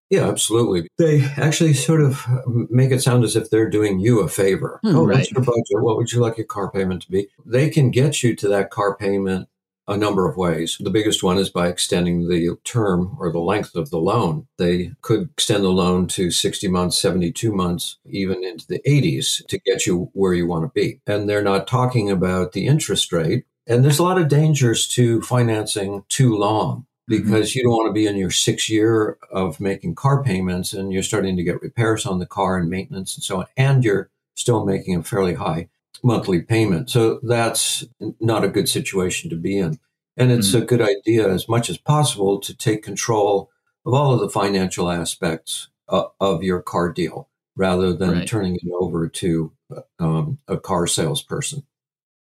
Yeah, 0.10 0.28
absolutely. 0.28 0.88
They 0.98 1.22
actually 1.36 1.74
sort 1.74 2.02
of 2.02 2.26
make 2.70 2.92
it 2.92 3.02
sound 3.02 3.26
as 3.26 3.36
if 3.36 3.50
they're 3.50 3.70
doing 3.70 4.00
you 4.00 4.22
a 4.22 4.30
favor. 4.30 4.80
Hmm, 4.84 4.96
oh, 4.96 5.06
right. 5.06 5.18
what's 5.18 5.32
your 5.32 5.42
budget? 5.42 5.82
What 5.82 5.98
would 5.98 6.12
you 6.12 6.22
like 6.22 6.38
your 6.38 6.48
car 6.48 6.72
payment 6.72 7.02
to 7.04 7.12
be? 7.12 7.28
They 7.46 7.70
can 7.70 7.92
get 7.92 8.24
you 8.24 8.36
to 8.38 8.48
that 8.48 8.70
car 8.70 8.96
payment 8.96 9.50
a 9.88 9.98
number 9.98 10.28
of 10.28 10.36
ways. 10.36 10.78
The 10.80 10.90
biggest 10.90 11.24
one 11.24 11.38
is 11.38 11.50
by 11.50 11.68
extending 11.68 12.28
the 12.28 12.58
term 12.66 13.16
or 13.20 13.32
the 13.32 13.40
length 13.40 13.76
of 13.76 13.90
the 13.90 14.00
loan. 14.00 14.48
They 14.58 14.92
could 15.02 15.30
extend 15.34 15.64
the 15.64 15.70
loan 15.70 16.08
to 16.10 16.30
60 16.30 16.68
months, 16.68 17.02
72 17.02 17.54
months, 17.54 17.98
even 18.06 18.44
into 18.44 18.68
the 18.68 18.82
80s 18.86 19.46
to 19.48 19.60
get 19.60 19.86
you 19.86 20.10
where 20.14 20.34
you 20.34 20.46
want 20.46 20.66
to 20.66 20.72
be. 20.74 21.00
And 21.08 21.30
they're 21.30 21.42
not 21.42 21.68
talking 21.68 22.12
about 22.12 22.52
the 22.52 22.68
interest 22.68 23.14
rate. 23.14 23.46
And 23.66 23.84
there's 23.84 24.00
a 24.00 24.04
lot 24.04 24.20
of 24.20 24.30
dangers 24.30 24.88
to 24.90 25.22
financing 25.22 26.04
too 26.10 26.36
long 26.36 26.86
because 27.08 27.56
you 27.56 27.64
don't 27.64 27.72
want 27.72 27.88
to 27.88 27.94
be 27.94 28.06
in 28.06 28.18
your 28.18 28.32
sixth 28.32 28.70
year 28.70 29.18
of 29.32 29.60
making 29.60 29.96
car 29.96 30.24
payments 30.24 30.74
and 30.74 30.92
you're 30.92 31.04
starting 31.04 31.38
to 31.38 31.44
get 31.44 31.62
repairs 31.62 32.06
on 32.06 32.20
the 32.20 32.26
car 32.26 32.58
and 32.58 32.70
maintenance 32.70 33.16
and 33.16 33.24
so 33.24 33.40
on, 33.40 33.46
and 33.56 33.84
you're 33.84 34.10
still 34.36 34.66
making 34.66 34.96
a 34.96 35.04
fairly 35.04 35.34
high 35.36 35.70
monthly 36.04 36.42
payment. 36.42 36.90
So 36.90 37.20
that's 37.24 37.84
not 38.20 38.44
a 38.44 38.50
good 38.50 38.70
situation 38.70 39.30
to 39.30 39.36
be 39.36 39.58
in. 39.58 39.80
And 40.16 40.32
it's 40.32 40.54
a 40.54 40.62
good 40.62 40.82
idea, 40.82 41.30
as 41.30 41.48
much 41.48 41.70
as 41.70 41.78
possible, 41.78 42.40
to 42.40 42.56
take 42.56 42.82
control 42.84 43.52
of 43.86 43.94
all 43.94 44.14
of 44.14 44.20
the 44.20 44.30
financial 44.30 44.90
aspects 44.90 45.70
uh, 45.90 46.06
of 46.20 46.44
your 46.44 46.62
car 46.62 46.92
deal 46.92 47.30
rather 47.56 47.94
than 47.94 48.12
Right. 48.12 48.28
turning 48.28 48.56
it 48.56 48.72
over 48.74 49.08
to 49.08 49.52
um, 50.00 50.40
a 50.48 50.58
car 50.58 50.88
salesperson. 50.88 51.64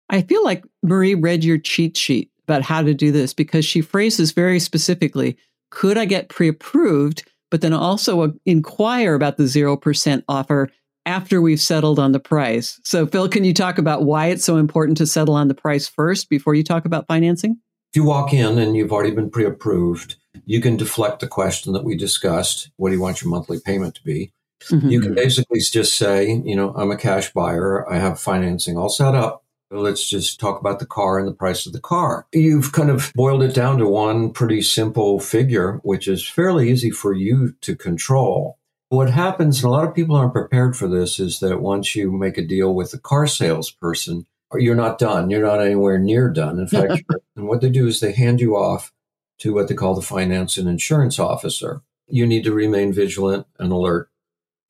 I 0.10 0.22
feel 0.22 0.44
like 0.44 0.64
Marie 0.82 1.16
read 1.16 1.44
your 1.44 1.58
cheat 1.58 1.98
sheet 1.98 2.32
about 2.48 2.62
how 2.62 2.82
to 2.82 2.94
do 2.94 3.12
this 3.12 3.34
because 3.34 3.66
she 3.66 3.82
phrases 3.82 4.32
very 4.32 4.60
specifically 4.60 5.38
could 5.74 5.98
I 5.98 6.06
get 6.06 6.30
pre 6.30 6.48
approved, 6.48 7.30
but 7.50 7.62
then 7.62 7.74
also 7.74 8.22
uh, 8.22 8.28
inquire 8.46 9.16
about 9.16 9.38
the 9.38 9.44
0% 9.44 10.24
offer 10.30 10.70
after 11.06 11.42
we've 11.42 11.60
settled 11.60 12.00
on 12.00 12.12
the 12.12 12.20
price. 12.20 12.80
So, 12.84 13.06
Phil, 13.08 13.28
can 13.28 13.44
you 13.44 13.54
talk 13.54 13.78
about 13.78 14.04
why 14.04 14.28
it's 14.28 14.46
so 14.46 14.58
important 14.58 14.98
to 15.00 15.08
settle 15.08 15.34
on 15.34 15.48
the 15.48 15.56
price 15.56 15.88
first 15.88 16.30
before 16.30 16.56
you 16.56 16.64
talk 16.64 16.86
about 16.86 17.08
financing? 17.08 17.58
If 17.92 17.98
you 17.98 18.04
walk 18.04 18.34
in 18.34 18.58
and 18.58 18.76
you've 18.76 18.92
already 18.92 19.12
been 19.12 19.30
pre 19.30 19.46
approved, 19.46 20.16
you 20.46 20.62
can 20.62 20.78
deflect 20.78 21.20
the 21.20 21.28
question 21.28 21.74
that 21.74 21.84
we 21.84 21.96
discussed. 21.96 22.70
What 22.78 22.90
do 22.90 22.96
you 22.96 23.02
want 23.02 23.22
your 23.22 23.32
monthly 23.32 23.60
payment 23.60 23.96
to 23.96 24.04
be? 24.04 24.32
Mhm. 24.70 24.92
You 24.92 25.02
can 25.02 25.14
basically 25.14 25.60
just 25.60 25.98
say, 25.98 26.42
you 26.46 26.56
know, 26.56 26.74
I'm 26.76 26.92
a 26.92 26.98
cash 26.98 27.34
buyer. 27.34 27.90
I 27.92 27.98
have 27.98 28.20
financing 28.20 28.78
all 28.78 28.90
set 28.90 29.16
up. 29.16 29.43
Let's 29.74 30.08
just 30.08 30.40
talk 30.40 30.60
about 30.60 30.80
the 30.80 30.86
car 30.86 31.18
and 31.18 31.28
the 31.28 31.34
price 31.34 31.66
of 31.66 31.74
the 31.74 31.80
car. 31.80 32.28
You've 32.32 32.72
kind 32.72 32.90
of 32.90 33.12
boiled 33.16 33.42
it 33.42 33.56
down 33.56 33.80
to 33.80 33.88
one 33.88 34.32
pretty 34.32 34.62
simple 34.62 35.20
figure, 35.20 35.80
which 35.84 36.08
is 36.08 36.28
fairly 36.28 36.70
easy 36.70 36.92
for 36.92 37.14
you 37.14 37.56
to 37.62 37.76
control. 37.76 38.60
What 38.90 39.10
happens, 39.10 39.64
and 39.64 39.70
a 39.70 39.72
lot 39.72 39.88
of 39.88 39.96
people 39.96 40.16
aren't 40.16 40.34
prepared 40.34 40.78
for 40.78 40.88
this, 40.88 41.20
is 41.20 41.40
that 41.40 41.62
once 41.62 41.96
you 41.96 42.12
make 42.12 42.38
a 42.38 42.46
deal 42.46 42.76
with 42.76 42.92
the 42.92 43.00
car 43.00 43.26
salesperson, 43.26 44.28
you're 44.54 44.76
not 44.76 45.00
done. 45.00 45.32
You're 45.32 45.42
not 45.42 45.60
anywhere 45.60 45.98
near 45.98 46.30
done. 46.30 46.60
In 46.60 46.68
fact, 46.68 47.04
and 47.36 47.48
what 47.48 47.62
they 47.62 47.70
do 47.70 47.88
is 47.88 48.00
they 48.00 48.12
hand 48.12 48.40
you 48.40 48.56
off 48.56 48.94
to 49.40 49.54
what 49.54 49.68
they 49.68 49.74
call 49.74 49.96
the 49.96 50.04
finance 50.04 50.58
and 50.58 50.70
insurance 50.70 51.18
officer. 51.18 51.82
You 52.08 52.28
need 52.28 52.44
to 52.44 52.54
remain 52.54 52.94
vigilant 52.94 53.48
and 53.58 53.72
alert 53.72 54.10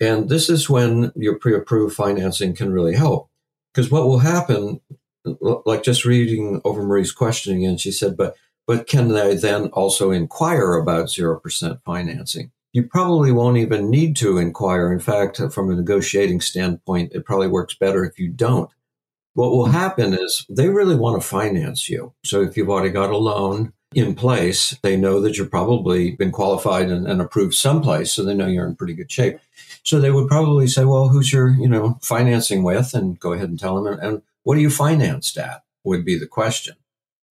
and 0.03 0.29
this 0.29 0.49
is 0.49 0.69
when 0.69 1.11
your 1.15 1.37
pre 1.37 1.55
approved 1.55 1.95
financing 1.95 2.55
can 2.55 2.71
really 2.71 2.95
help. 2.95 3.29
Because 3.73 3.89
what 3.89 4.05
will 4.05 4.19
happen, 4.19 4.79
like 5.41 5.83
just 5.83 6.05
reading 6.05 6.61
over 6.63 6.83
Marie's 6.83 7.11
question 7.11 7.57
again, 7.57 7.77
she 7.77 7.91
said, 7.91 8.15
but, 8.15 8.35
but 8.67 8.87
can 8.87 9.09
they 9.09 9.35
then 9.35 9.67
also 9.67 10.11
inquire 10.11 10.73
about 10.73 11.07
0% 11.07 11.81
financing? 11.83 12.51
You 12.71 12.83
probably 12.83 13.31
won't 13.31 13.57
even 13.57 13.89
need 13.89 14.15
to 14.17 14.37
inquire. 14.37 14.91
In 14.91 14.99
fact, 14.99 15.39
from 15.51 15.69
a 15.69 15.75
negotiating 15.75 16.41
standpoint, 16.41 17.11
it 17.13 17.25
probably 17.25 17.47
works 17.47 17.75
better 17.75 18.03
if 18.03 18.19
you 18.19 18.29
don't. 18.29 18.69
What 19.35 19.51
will 19.51 19.65
happen 19.65 20.13
is 20.13 20.45
they 20.49 20.69
really 20.69 20.95
want 20.95 21.21
to 21.21 21.27
finance 21.27 21.89
you. 21.89 22.13
So 22.23 22.41
if 22.41 22.55
you've 22.55 22.69
already 22.69 22.89
got 22.89 23.09
a 23.09 23.17
loan 23.17 23.73
in 23.95 24.15
place, 24.15 24.77
they 24.81 24.95
know 24.97 25.19
that 25.21 25.37
you're 25.37 25.47
probably 25.47 26.11
been 26.11 26.31
qualified 26.31 26.89
and, 26.89 27.07
and 27.07 27.21
approved 27.21 27.53
someplace, 27.53 28.11
so 28.11 28.23
they 28.23 28.33
know 28.33 28.47
you're 28.47 28.67
in 28.67 28.75
pretty 28.75 28.93
good 28.93 29.11
shape. 29.11 29.39
So 29.83 29.99
they 29.99 30.11
would 30.11 30.27
probably 30.27 30.67
say, 30.67 30.85
"Well, 30.85 31.09
who's 31.09 31.31
your, 31.31 31.49
you 31.49 31.67
know, 31.67 31.99
financing 32.01 32.63
with?" 32.63 32.93
And 32.93 33.19
go 33.19 33.33
ahead 33.33 33.49
and 33.49 33.59
tell 33.59 33.81
them. 33.81 33.99
And, 34.01 34.21
what 34.43 34.57
are 34.57 34.61
you 34.61 34.69
financed 34.69 35.37
at? 35.37 35.63
Would 35.85 36.03
be 36.03 36.17
the 36.17 36.27
question. 36.27 36.75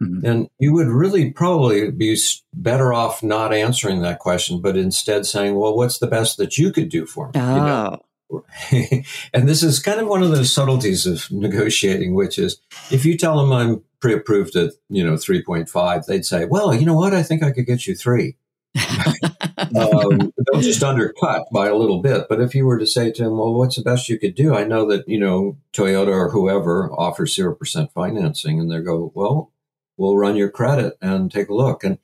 Mhm. 0.03 0.25
And 0.25 0.49
you 0.59 0.73
would 0.73 0.89
really 0.89 1.31
probably 1.31 1.91
be 1.91 2.19
better 2.55 2.93
off 2.93 3.23
not 3.23 3.53
answering 3.53 4.03
that 4.03 4.19
question, 4.19 4.61
but 4.61 4.77
instead 4.77 5.27
saying, 5.27 5.55
"Well, 5.55 5.77
what's 5.77 5.99
the 5.99 6.07
best 6.07 6.37
that 6.39 6.59
you 6.59 6.73
could 6.73 6.89
do 6.89 7.07
for 7.07 7.27
me?" 7.27 7.41
You 7.41 7.41
know? 7.41 7.99
Oh, 8.33 8.45
and 9.35 9.49
this 9.49 9.63
is 9.63 9.79
kind 9.79 10.01
of 10.01 10.09
one 10.09 10.23
of 10.23 10.31
those 10.31 10.51
subtleties 10.53 11.07
of 11.07 11.31
negotiating, 11.31 12.15
which 12.15 12.39
is 12.39 12.59
if 12.91 13.05
you 13.05 13.17
tell 13.17 13.37
them 13.39 13.53
I'm 13.53 13.83
pre-approved 14.01 14.57
at, 14.57 14.73
you 14.89 15.05
know, 15.05 15.17
3.5, 15.17 16.07
they'd 16.07 16.25
say, 16.25 16.45
well, 16.47 16.75
you 16.75 16.85
know 16.87 16.97
what? 16.97 17.15
I 17.15 17.23
think 17.23 17.43
I 17.43 17.53
could 17.53 17.67
get 17.67 17.87
you 17.87 17.95
three. 17.95 18.37
um, 19.77 20.33
they'll 20.37 20.61
just 20.61 20.83
undercut 20.83 21.47
by 21.53 21.69
a 21.69 21.77
little 21.77 22.01
bit. 22.01 22.27
But 22.29 22.41
if 22.41 22.55
you 22.55 22.67
were 22.67 22.79
to 22.79 22.87
say 22.87 23.13
to 23.13 23.25
them, 23.25 23.39
well, 23.39 23.55
what's 23.55 23.77
the 23.77 23.83
best 23.83 24.09
you 24.09 24.19
could 24.19 24.35
do? 24.35 24.55
I 24.55 24.65
know 24.65 24.87
that, 24.89 25.09
you 25.09 25.19
know, 25.19 25.57
Toyota 25.73 26.09
or 26.09 26.31
whoever 26.31 26.91
offers 26.93 27.37
0% 27.37 27.93
financing. 27.93 28.61
And 28.61 28.71
they 28.71 28.81
go, 28.81 29.13
well, 29.15 29.53
we'll 29.97 30.17
run 30.17 30.37
your 30.37 30.51
credit 30.51 30.97
and 31.03 31.31
take 31.31 31.49
a 31.49 31.55
look. 31.55 31.85
And 31.85 31.99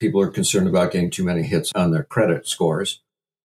people 0.00 0.20
are 0.20 0.30
concerned 0.30 0.68
about 0.68 0.92
getting 0.92 1.10
too 1.10 1.24
many 1.24 1.42
hits 1.42 1.72
on 1.74 1.90
their 1.90 2.04
credit 2.04 2.48
scores. 2.48 3.00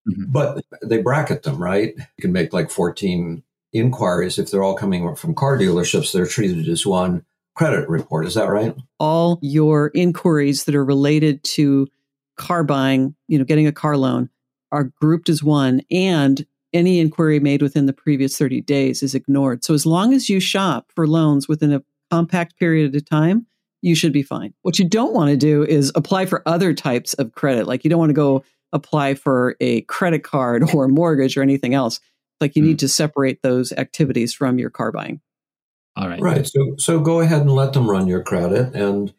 Mhm. 0.09 0.31
But 0.31 0.63
they 0.81 1.01
bracket 1.01 1.43
them, 1.43 1.61
right? 1.61 1.93
You 1.95 2.21
can 2.21 2.31
make 2.31 2.53
like 2.53 2.71
14 2.71 3.43
inquiries. 3.73 4.39
If 4.39 4.49
they're 4.49 4.63
all 4.63 4.75
coming 4.75 5.15
from 5.15 5.35
car 5.35 5.57
dealerships, 5.57 6.11
they're 6.11 6.25
treated 6.25 6.67
as 6.67 6.85
one 6.85 7.23
credit 7.55 7.87
report. 7.87 8.25
Is 8.25 8.33
that 8.35 8.49
right? 8.49 8.75
all 8.99 9.39
your 9.41 9.91
inquiries 9.93 10.63
that 10.65 10.75
are 10.75 10.85
related 10.85 11.43
to 11.43 11.87
car 12.41 12.63
buying, 12.63 13.15
you 13.27 13.38
know, 13.38 13.45
getting 13.45 13.67
a 13.67 13.71
car 13.71 13.95
loan 13.98 14.29
are 14.71 14.86
grouped 15.00 15.29
as 15.29 15.43
one 15.43 15.81
and 15.91 16.45
any 16.74 17.00
inquiry 17.00 17.39
made 17.39 17.62
within 17.62 17.86
the 17.86 17.93
previous 17.93 18.38
30 18.38 18.62
days 18.62 19.03
is 19.03 19.13
ignored. 19.13 19.63
So 19.63 19.74
as 19.74 19.86
long 19.86 20.13
as 20.13 20.29
you 20.29 20.39
shop 20.39 20.91
for 20.95 21.05
loans 21.07 21.48
within 21.48 21.74
a 21.74 21.83
compact 22.10 22.57
period 22.57 22.95
of 22.95 23.05
time, 23.10 23.45
you 23.81 23.93
should 23.95 24.13
be 24.13 24.24
fine. 24.24 24.53
What 24.62 24.79
you 24.79 24.86
don't 24.88 25.13
want 25.13 25.29
to 25.31 25.38
do 25.38 25.63
is 25.63 25.91
apply 25.95 26.25
for 26.25 26.41
other 26.48 26.74
types 26.74 27.13
of 27.15 27.33
credit. 27.33 27.67
Like 27.67 27.83
you 27.83 27.89
don't 27.89 28.00
want 28.00 28.10
to 28.10 28.13
go 28.13 28.43
apply 28.74 29.15
for 29.15 29.55
a 29.60 29.81
credit 29.81 30.24
card 30.24 30.74
or 30.74 30.86
a 30.86 30.89
mortgage 30.89 31.36
or 31.38 31.41
anything 31.41 31.74
else. 31.74 32.00
Like 32.39 32.55
you 32.55 32.63
Hmm. 32.63 32.69
need 32.69 32.79
to 32.79 32.88
separate 32.88 33.41
those 33.43 33.71
activities 33.74 34.33
from 34.33 34.57
your 34.57 34.69
car 34.69 34.91
buying. 34.91 35.19
All 35.98 36.07
right. 36.07 36.21
Right. 36.21 36.48
So 36.48 36.75
so 36.77 37.00
go 37.01 37.19
ahead 37.19 37.41
and 37.41 37.51
let 37.51 37.74
them 37.74 37.89
run 37.89 38.07
your 38.07 38.24
credit 38.24 38.74
and 38.74 39.13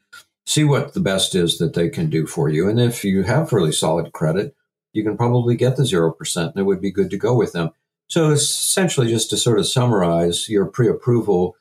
see 0.46 0.64
what 0.64 0.94
the 0.94 1.00
best 1.00 1.34
is 1.34 1.58
that 1.58 1.75
they 1.75 1.88
can 1.88 2.11
do 2.11 2.26
for 2.26 2.49
you. 2.49 2.68
And 2.68 2.80
if 2.80 3.04
you 3.04 3.22
have 3.22 3.52
really 3.52 3.72
solid 3.72 4.12
credit, 4.12 4.54
you 4.92 5.02
can 5.04 5.16
probably 5.16 5.56
get 5.56 5.76
the 5.76 5.84
0% 5.84 6.37
and 6.37 6.56
it 6.56 6.64
would 6.64 6.80
be 6.80 6.90
good 6.90 7.11
to 7.11 7.16
go 7.16 7.34
with 7.34 7.52
them. 7.52 7.70
So 8.08 8.30
essentially 8.30 9.08
just 9.08 9.30
to 9.30 9.37
sort 9.37 9.58
of 9.58 9.66
summarize, 9.66 10.49
your 10.49 10.66
pre-approval 10.66 11.56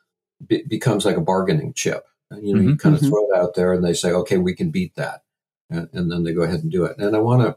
be- 0.45 0.63
becomes 0.67 1.05
like 1.05 1.15
a 1.15 1.21
bargaining 1.21 1.73
chip. 1.73 2.05
You 2.41 2.55
know, 2.55 2.61
you 2.61 2.69
Mhm. 2.75 2.79
kind 2.79 2.95
of 2.95 3.01
Mhm. 3.01 3.09
throw 3.09 3.25
it 3.29 3.37
out 3.37 3.55
there 3.55 3.73
and 3.73 3.83
they 3.83 3.93
say, 3.93 4.11
"Okay, 4.11 4.37
we 4.37 4.55
can 4.55 4.71
beat 4.71 4.95
that." 4.95 5.21
And, 5.69 5.87
and 5.93 6.11
then 6.11 6.23
they 6.23 6.33
go 6.33 6.41
ahead 6.41 6.61
and 6.63 6.71
do 6.71 6.83
it. 6.85 6.97
And 6.97 7.15
I 7.15 7.19
want 7.19 7.43
to 7.43 7.55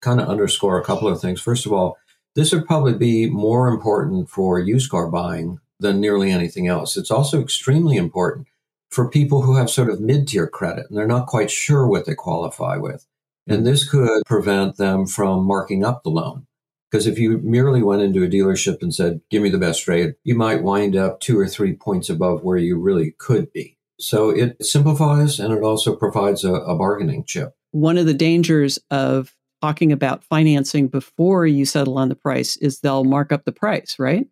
kind 0.00 0.20
of 0.20 0.28
underscore 0.28 0.78
a 0.78 0.84
couple 0.84 1.08
of 1.08 1.20
things. 1.20 1.40
First 1.40 1.64
of 1.66 1.72
all, 1.72 1.96
this 2.34 2.52
would 2.52 2.66
probably 2.66 2.94
be 2.94 3.28
more 3.28 3.68
important 3.68 4.28
for 4.28 4.58
used 4.58 4.90
car 4.90 5.08
buying 5.08 5.58
than 5.80 6.00
nearly 6.00 6.30
anything 6.30 6.66
else. 6.68 6.96
It's 6.96 7.10
also 7.10 7.40
extremely 7.40 7.96
important 7.96 8.46
for 8.94 9.08
people 9.08 9.42
who 9.42 9.56
have 9.56 9.68
sort 9.68 9.90
of 9.90 10.00
mid 10.00 10.28
tier 10.28 10.46
credit 10.46 10.86
and 10.88 10.96
they're 10.96 11.06
not 11.06 11.26
quite 11.26 11.50
sure 11.50 11.86
what 11.86 12.06
they 12.06 12.14
qualify 12.14 12.76
with. 12.76 13.06
And 13.46 13.62
mm. 13.62 13.64
this 13.64 13.88
could 13.88 14.22
prevent 14.24 14.76
them 14.76 15.06
from 15.06 15.44
marking 15.44 15.84
up 15.84 16.02
the 16.02 16.10
loan. 16.10 16.46
Because 16.90 17.08
if 17.08 17.18
you 17.18 17.38
merely 17.38 17.82
went 17.82 18.02
into 18.02 18.22
a 18.22 18.28
dealership 18.28 18.80
and 18.80 18.94
said, 18.94 19.20
give 19.28 19.42
me 19.42 19.50
the 19.50 19.58
best 19.58 19.88
rate, 19.88 20.14
you 20.22 20.36
might 20.36 20.62
wind 20.62 20.94
up 20.94 21.18
two 21.18 21.36
or 21.36 21.48
three 21.48 21.74
points 21.74 22.08
above 22.08 22.44
where 22.44 22.56
you 22.56 22.78
really 22.78 23.10
could 23.18 23.52
be. 23.52 23.76
So 23.98 24.30
it 24.30 24.64
simplifies 24.64 25.40
and 25.40 25.52
it 25.52 25.62
also 25.62 25.96
provides 25.96 26.44
a, 26.44 26.52
a 26.52 26.76
bargaining 26.76 27.24
chip. 27.24 27.54
one 27.72 27.98
of 27.98 28.06
the 28.06 28.14
dangers 28.14 28.78
of 28.92 29.34
talking 29.60 29.90
about 29.90 30.22
financing 30.22 30.86
before 30.86 31.46
you 31.46 31.64
settle 31.64 31.98
on 31.98 32.08
the 32.08 32.14
price 32.14 32.56
is 32.58 32.78
they'll 32.78 33.02
mark 33.02 33.32
up 33.32 33.44
the 33.44 33.52
price, 33.52 33.96
right? 33.98 34.28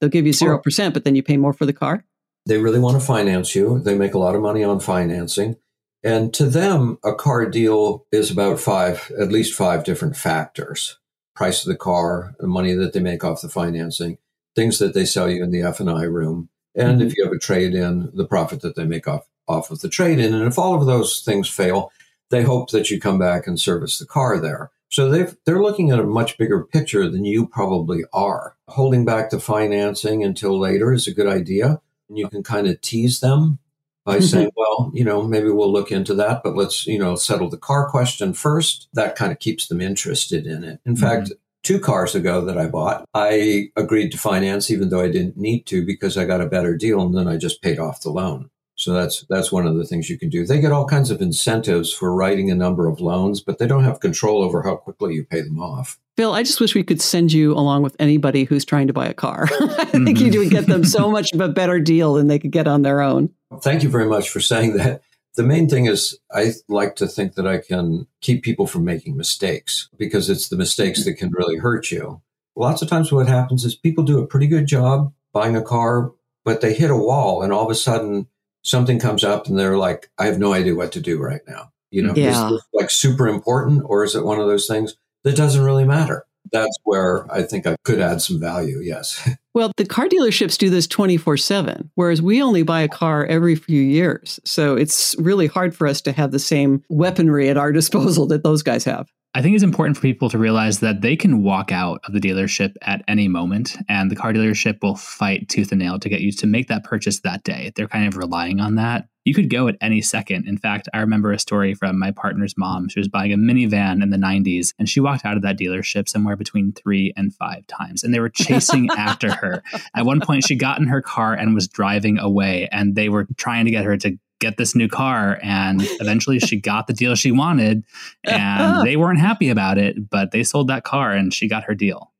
They'll 0.00 0.10
give 0.10 0.26
you 0.26 0.32
0%, 0.32 0.92
but 0.92 1.04
then 1.04 1.16
you 1.16 1.22
pay 1.22 1.36
more 1.36 1.52
for 1.52 1.66
the 1.66 1.72
car. 1.72 2.04
They 2.46 2.58
really 2.58 2.78
want 2.78 3.00
to 3.00 3.06
finance 3.06 3.54
you. 3.54 3.78
They 3.78 3.96
make 3.96 4.14
a 4.14 4.18
lot 4.18 4.34
of 4.34 4.42
money 4.42 4.62
on 4.62 4.80
financing. 4.80 5.56
And 6.02 6.34
to 6.34 6.44
them, 6.44 6.98
a 7.02 7.14
car 7.14 7.46
deal 7.46 8.06
is 8.12 8.30
about 8.30 8.60
five, 8.60 9.10
at 9.18 9.32
least 9.32 9.54
five 9.54 9.84
different 9.84 10.16
factors. 10.16 10.98
Price 11.34 11.64
of 11.64 11.72
the 11.72 11.78
car, 11.78 12.34
the 12.38 12.46
money 12.46 12.74
that 12.74 12.92
they 12.92 13.00
make 13.00 13.24
off 13.24 13.40
the 13.40 13.48
financing, 13.48 14.18
things 14.54 14.78
that 14.78 14.92
they 14.92 15.06
sell 15.06 15.30
you 15.30 15.42
in 15.42 15.50
the 15.50 15.62
F&I 15.62 16.02
room. 16.02 16.50
And 16.74 17.00
if 17.00 17.08
mm-hmm. 17.08 17.14
you 17.16 17.24
have 17.24 17.32
a 17.32 17.38
trade 17.38 17.74
in, 17.74 18.10
the 18.12 18.26
profit 18.26 18.60
that 18.60 18.76
they 18.76 18.84
make 18.84 19.08
off, 19.08 19.26
off 19.48 19.70
of 19.70 19.80
the 19.80 19.88
trade 19.88 20.18
in. 20.18 20.34
And 20.34 20.46
if 20.46 20.58
all 20.58 20.74
of 20.74 20.86
those 20.86 21.20
things 21.20 21.48
fail, 21.48 21.90
they 22.30 22.42
hope 22.42 22.70
that 22.70 22.90
you 22.90 23.00
come 23.00 23.18
back 23.18 23.46
and 23.46 23.58
service 23.58 23.98
the 23.98 24.06
car 24.06 24.38
there. 24.38 24.70
So 24.90 25.10
they 25.10 25.26
they're 25.44 25.62
looking 25.62 25.90
at 25.90 25.98
a 25.98 26.04
much 26.04 26.38
bigger 26.38 26.62
picture 26.62 27.08
than 27.08 27.24
you 27.24 27.48
probably 27.48 28.04
are. 28.12 28.56
Holding 28.68 29.04
back 29.04 29.30
the 29.30 29.40
financing 29.40 30.22
until 30.22 30.58
later 30.58 30.92
is 30.92 31.08
a 31.08 31.14
good 31.14 31.26
idea. 31.26 31.80
And 32.08 32.18
you 32.18 32.28
can 32.28 32.42
kind 32.42 32.66
of 32.66 32.80
tease 32.80 33.20
them 33.20 33.58
by 34.04 34.16
mm-hmm. 34.16 34.24
saying, 34.24 34.50
well, 34.56 34.90
you 34.94 35.04
know, 35.04 35.22
maybe 35.22 35.48
we'll 35.48 35.72
look 35.72 35.90
into 35.90 36.14
that, 36.14 36.42
but 36.42 36.54
let's, 36.54 36.86
you 36.86 36.98
know, 36.98 37.16
settle 37.16 37.48
the 37.48 37.56
car 37.56 37.88
question 37.88 38.34
first. 38.34 38.88
That 38.92 39.16
kind 39.16 39.32
of 39.32 39.38
keeps 39.38 39.68
them 39.68 39.80
interested 39.80 40.46
in 40.46 40.64
it. 40.64 40.80
In 40.84 40.94
mm-hmm. 40.94 41.02
fact, 41.02 41.32
two 41.62 41.80
cars 41.80 42.14
ago 42.14 42.44
that 42.44 42.58
I 42.58 42.66
bought, 42.66 43.08
I 43.14 43.70
agreed 43.76 44.10
to 44.12 44.18
finance 44.18 44.70
even 44.70 44.90
though 44.90 45.00
I 45.00 45.10
didn't 45.10 45.36
need 45.36 45.66
to 45.66 45.84
because 45.84 46.16
I 46.16 46.26
got 46.26 46.42
a 46.42 46.46
better 46.46 46.76
deal 46.76 47.00
and 47.00 47.16
then 47.16 47.26
I 47.26 47.36
just 47.36 47.62
paid 47.62 47.78
off 47.78 48.02
the 48.02 48.10
loan. 48.10 48.50
So 48.76 48.92
that's 48.92 49.24
that's 49.28 49.52
one 49.52 49.66
of 49.66 49.76
the 49.76 49.84
things 49.84 50.10
you 50.10 50.18
can 50.18 50.28
do. 50.28 50.44
They 50.44 50.60
get 50.60 50.72
all 50.72 50.86
kinds 50.86 51.10
of 51.10 51.22
incentives 51.22 51.92
for 51.92 52.14
writing 52.14 52.50
a 52.50 52.56
number 52.56 52.88
of 52.88 53.00
loans, 53.00 53.40
but 53.40 53.58
they 53.58 53.66
don't 53.66 53.84
have 53.84 54.00
control 54.00 54.42
over 54.42 54.62
how 54.62 54.76
quickly 54.76 55.14
you 55.14 55.24
pay 55.24 55.42
them 55.42 55.60
off. 55.60 55.98
Phil, 56.16 56.32
I 56.32 56.44
just 56.44 56.60
wish 56.60 56.76
we 56.76 56.84
could 56.84 57.00
send 57.00 57.32
you 57.32 57.52
along 57.54 57.82
with 57.82 57.96
anybody 57.98 58.44
who's 58.44 58.64
trying 58.64 58.86
to 58.86 58.92
buy 58.92 59.06
a 59.06 59.14
car. 59.14 59.48
I 59.50 59.84
think 59.86 60.18
mm-hmm. 60.18 60.32
you 60.32 60.40
would 60.40 60.50
get 60.50 60.66
them 60.66 60.84
so 60.84 61.10
much 61.12 61.32
of 61.32 61.40
a 61.40 61.48
better 61.48 61.80
deal 61.80 62.14
than 62.14 62.28
they 62.28 62.38
could 62.38 62.52
get 62.52 62.68
on 62.68 62.82
their 62.82 63.00
own. 63.00 63.30
Thank 63.60 63.82
you 63.82 63.88
very 63.88 64.06
much 64.06 64.30
for 64.30 64.40
saying 64.40 64.76
that. 64.76 65.02
The 65.34 65.42
main 65.42 65.68
thing 65.68 65.86
is, 65.86 66.16
I 66.32 66.52
like 66.68 66.94
to 66.96 67.08
think 67.08 67.34
that 67.34 67.46
I 67.46 67.58
can 67.58 68.06
keep 68.20 68.44
people 68.44 68.68
from 68.68 68.84
making 68.84 69.16
mistakes 69.16 69.88
because 69.98 70.30
it's 70.30 70.48
the 70.48 70.56
mistakes 70.56 71.04
that 71.04 71.14
can 71.14 71.32
really 71.32 71.56
hurt 71.56 71.90
you. 71.90 72.22
Lots 72.54 72.82
of 72.82 72.88
times, 72.88 73.10
what 73.10 73.26
happens 73.26 73.64
is 73.64 73.74
people 73.74 74.04
do 74.04 74.20
a 74.20 74.26
pretty 74.26 74.46
good 74.46 74.66
job 74.66 75.12
buying 75.32 75.56
a 75.56 75.62
car, 75.62 76.12
but 76.44 76.60
they 76.60 76.72
hit 76.72 76.92
a 76.92 76.96
wall 76.96 77.42
and 77.42 77.52
all 77.52 77.64
of 77.64 77.70
a 77.70 77.74
sudden 77.74 78.28
something 78.62 79.00
comes 79.00 79.24
up 79.24 79.48
and 79.48 79.58
they're 79.58 79.76
like, 79.76 80.08
I 80.16 80.26
have 80.26 80.38
no 80.38 80.52
idea 80.52 80.76
what 80.76 80.92
to 80.92 81.00
do 81.00 81.20
right 81.20 81.42
now. 81.48 81.72
You 81.90 82.02
know, 82.02 82.14
yeah. 82.14 82.30
is 82.30 82.52
this 82.52 82.62
like 82.72 82.90
super 82.90 83.26
important 83.26 83.82
or 83.86 84.04
is 84.04 84.14
it 84.14 84.24
one 84.24 84.40
of 84.40 84.46
those 84.46 84.68
things 84.68 84.94
that 85.24 85.36
doesn't 85.36 85.64
really 85.64 85.84
matter? 85.84 86.24
That's 86.52 86.76
where 86.84 87.26
I 87.32 87.42
think 87.42 87.66
I 87.66 87.76
could 87.84 88.00
add 88.00 88.20
some 88.20 88.38
value. 88.38 88.80
Yes. 88.80 89.28
Well, 89.56 89.70
the 89.76 89.86
car 89.86 90.08
dealerships 90.08 90.58
do 90.58 90.68
this 90.68 90.88
24 90.88 91.36
7, 91.36 91.88
whereas 91.94 92.20
we 92.20 92.42
only 92.42 92.64
buy 92.64 92.80
a 92.80 92.88
car 92.88 93.24
every 93.24 93.54
few 93.54 93.80
years. 93.80 94.40
So 94.44 94.74
it's 94.74 95.14
really 95.16 95.46
hard 95.46 95.76
for 95.76 95.86
us 95.86 96.00
to 96.00 96.12
have 96.12 96.32
the 96.32 96.40
same 96.40 96.82
weaponry 96.88 97.48
at 97.48 97.56
our 97.56 97.70
disposal 97.80 98.26
that 98.26 98.42
those 98.42 98.64
guys 98.64 98.82
have. 98.82 99.06
I 99.32 99.42
think 99.42 99.54
it's 99.54 99.62
important 99.62 99.96
for 99.96 100.02
people 100.02 100.28
to 100.30 100.38
realize 100.38 100.80
that 100.80 101.02
they 101.02 101.14
can 101.14 101.44
walk 101.44 101.70
out 101.70 102.00
of 102.04 102.14
the 102.14 102.20
dealership 102.20 102.74
at 102.82 103.04
any 103.06 103.28
moment, 103.28 103.76
and 103.88 104.10
the 104.10 104.16
car 104.16 104.32
dealership 104.32 104.82
will 104.82 104.96
fight 104.96 105.48
tooth 105.48 105.70
and 105.70 105.80
nail 105.80 106.00
to 106.00 106.08
get 106.08 106.20
you 106.20 106.32
to 106.32 106.48
make 106.48 106.66
that 106.66 106.82
purchase 106.82 107.20
that 107.20 107.44
day. 107.44 107.72
They're 107.76 107.86
kind 107.86 108.08
of 108.08 108.16
relying 108.16 108.58
on 108.58 108.74
that. 108.74 109.06
You 109.24 109.32
could 109.32 109.48
go 109.48 109.68
at 109.68 109.76
any 109.80 110.02
second. 110.02 110.46
In 110.46 110.58
fact, 110.58 110.88
I 110.92 111.00
remember 111.00 111.32
a 111.32 111.38
story 111.38 111.72
from 111.72 111.98
my 111.98 112.10
partner's 112.10 112.56
mom. 112.58 112.88
She 112.88 113.00
was 113.00 113.08
buying 113.08 113.32
a 113.32 113.36
minivan 113.36 114.02
in 114.02 114.10
the 114.10 114.18
90s, 114.18 114.74
and 114.78 114.88
she 114.88 115.00
walked 115.00 115.24
out 115.24 115.36
of 115.36 115.42
that 115.42 115.58
dealership 115.58 116.08
somewhere 116.08 116.36
between 116.36 116.72
three 116.72 117.12
and 117.16 117.34
five 117.34 117.66
times, 117.66 118.04
and 118.04 118.12
they 118.12 118.20
were 118.20 118.28
chasing 118.28 118.90
after 118.96 119.32
her. 119.32 119.62
At 119.94 120.04
one 120.04 120.20
point, 120.20 120.44
she 120.44 120.56
got 120.56 120.78
in 120.78 120.88
her 120.88 121.00
car 121.00 121.32
and 121.32 121.54
was 121.54 121.68
driving 121.68 122.18
away, 122.18 122.68
and 122.70 122.94
they 122.94 123.08
were 123.08 123.26
trying 123.36 123.64
to 123.64 123.70
get 123.70 123.84
her 123.84 123.96
to 123.98 124.18
get 124.40 124.56
this 124.58 124.74
new 124.74 124.88
car 124.88 125.38
and 125.42 125.80
eventually 126.00 126.38
she 126.38 126.60
got 126.60 126.86
the 126.86 126.92
deal 126.92 127.14
she 127.14 127.30
wanted 127.30 127.82
and 128.24 128.84
they 128.86 128.96
weren't 128.96 129.20
happy 129.20 129.48
about 129.48 129.78
it 129.78 130.10
but 130.10 130.32
they 130.32 130.42
sold 130.42 130.68
that 130.68 130.84
car 130.84 131.12
and 131.12 131.32
she 131.32 131.48
got 131.48 131.64
her 131.64 131.74
deal 131.74 132.12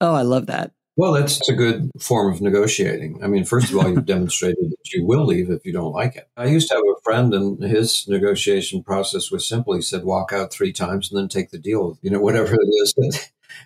oh 0.00 0.12
i 0.12 0.20
love 0.20 0.46
that 0.46 0.72
well 1.00 1.12
that's 1.12 1.48
a 1.48 1.54
good 1.54 1.90
form 1.98 2.30
of 2.32 2.42
negotiating 2.42 3.18
i 3.24 3.26
mean 3.26 3.44
first 3.44 3.70
of 3.70 3.76
all 3.76 3.88
you've 3.88 4.04
demonstrated 4.16 4.70
that 4.70 4.92
you 4.92 5.04
will 5.04 5.24
leave 5.24 5.50
if 5.50 5.64
you 5.64 5.72
don't 5.72 5.92
like 5.92 6.14
it 6.14 6.28
i 6.36 6.44
used 6.44 6.68
to 6.68 6.74
have 6.74 6.82
a 6.82 7.00
friend 7.02 7.32
and 7.32 7.62
his 7.62 8.06
negotiation 8.06 8.82
process 8.82 9.30
was 9.30 9.48
simple 9.48 9.74
he 9.74 9.80
said 9.80 10.04
walk 10.04 10.30
out 10.32 10.52
three 10.52 10.72
times 10.72 11.10
and 11.10 11.18
then 11.18 11.28
take 11.28 11.50
the 11.50 11.58
deal 11.58 11.98
you 12.02 12.10
know 12.10 12.20
whatever 12.20 12.54
it 12.54 12.68
is 12.82 12.94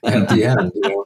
at 0.04 0.28
the 0.28 0.44
end 0.44 0.70
you 0.74 0.88
know 0.88 1.04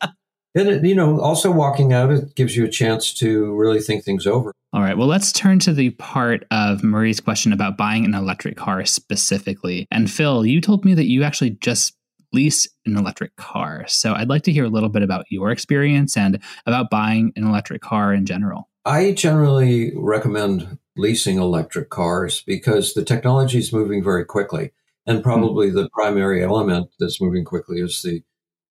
and 0.54 0.68
it, 0.68 0.84
you 0.84 0.94
know 0.94 1.18
also 1.18 1.50
walking 1.50 1.94
out 1.94 2.10
it 2.10 2.34
gives 2.34 2.54
you 2.54 2.64
a 2.64 2.70
chance 2.70 3.14
to 3.14 3.56
really 3.56 3.80
think 3.80 4.04
things 4.04 4.26
over 4.26 4.52
all 4.74 4.82
right. 4.82 4.98
Well, 4.98 5.08
let's 5.08 5.32
turn 5.32 5.60
to 5.60 5.72
the 5.72 5.90
part 5.92 6.46
of 6.50 6.84
Marie's 6.84 7.20
question 7.20 7.54
about 7.54 7.78
buying 7.78 8.04
an 8.04 8.14
electric 8.14 8.58
car 8.58 8.84
specifically. 8.84 9.86
And 9.90 10.10
Phil, 10.10 10.44
you 10.44 10.60
told 10.60 10.84
me 10.84 10.92
that 10.92 11.08
you 11.08 11.22
actually 11.22 11.50
just 11.62 11.94
leased 12.32 12.68
an 12.86 12.96
electric 12.96 13.34
car. 13.36 13.84
So 13.88 14.14
I'd 14.14 14.28
like 14.28 14.42
to 14.42 14.52
hear 14.52 14.64
a 14.64 14.68
little 14.68 14.88
bit 14.88 15.02
about 15.02 15.24
your 15.30 15.50
experience 15.50 16.16
and 16.16 16.42
about 16.66 16.90
buying 16.90 17.32
an 17.36 17.46
electric 17.46 17.82
car 17.82 18.12
in 18.12 18.26
general. 18.26 18.68
I 18.84 19.12
generally 19.12 19.92
recommend 19.96 20.78
leasing 20.96 21.38
electric 21.38 21.90
cars 21.90 22.42
because 22.46 22.94
the 22.94 23.04
technology 23.04 23.58
is 23.58 23.72
moving 23.72 24.02
very 24.02 24.24
quickly. 24.24 24.72
And 25.06 25.22
probably 25.22 25.68
mm-hmm. 25.68 25.76
the 25.76 25.90
primary 25.90 26.44
element 26.44 26.90
that's 26.98 27.20
moving 27.20 27.44
quickly 27.44 27.80
is 27.80 28.02
the, 28.02 28.22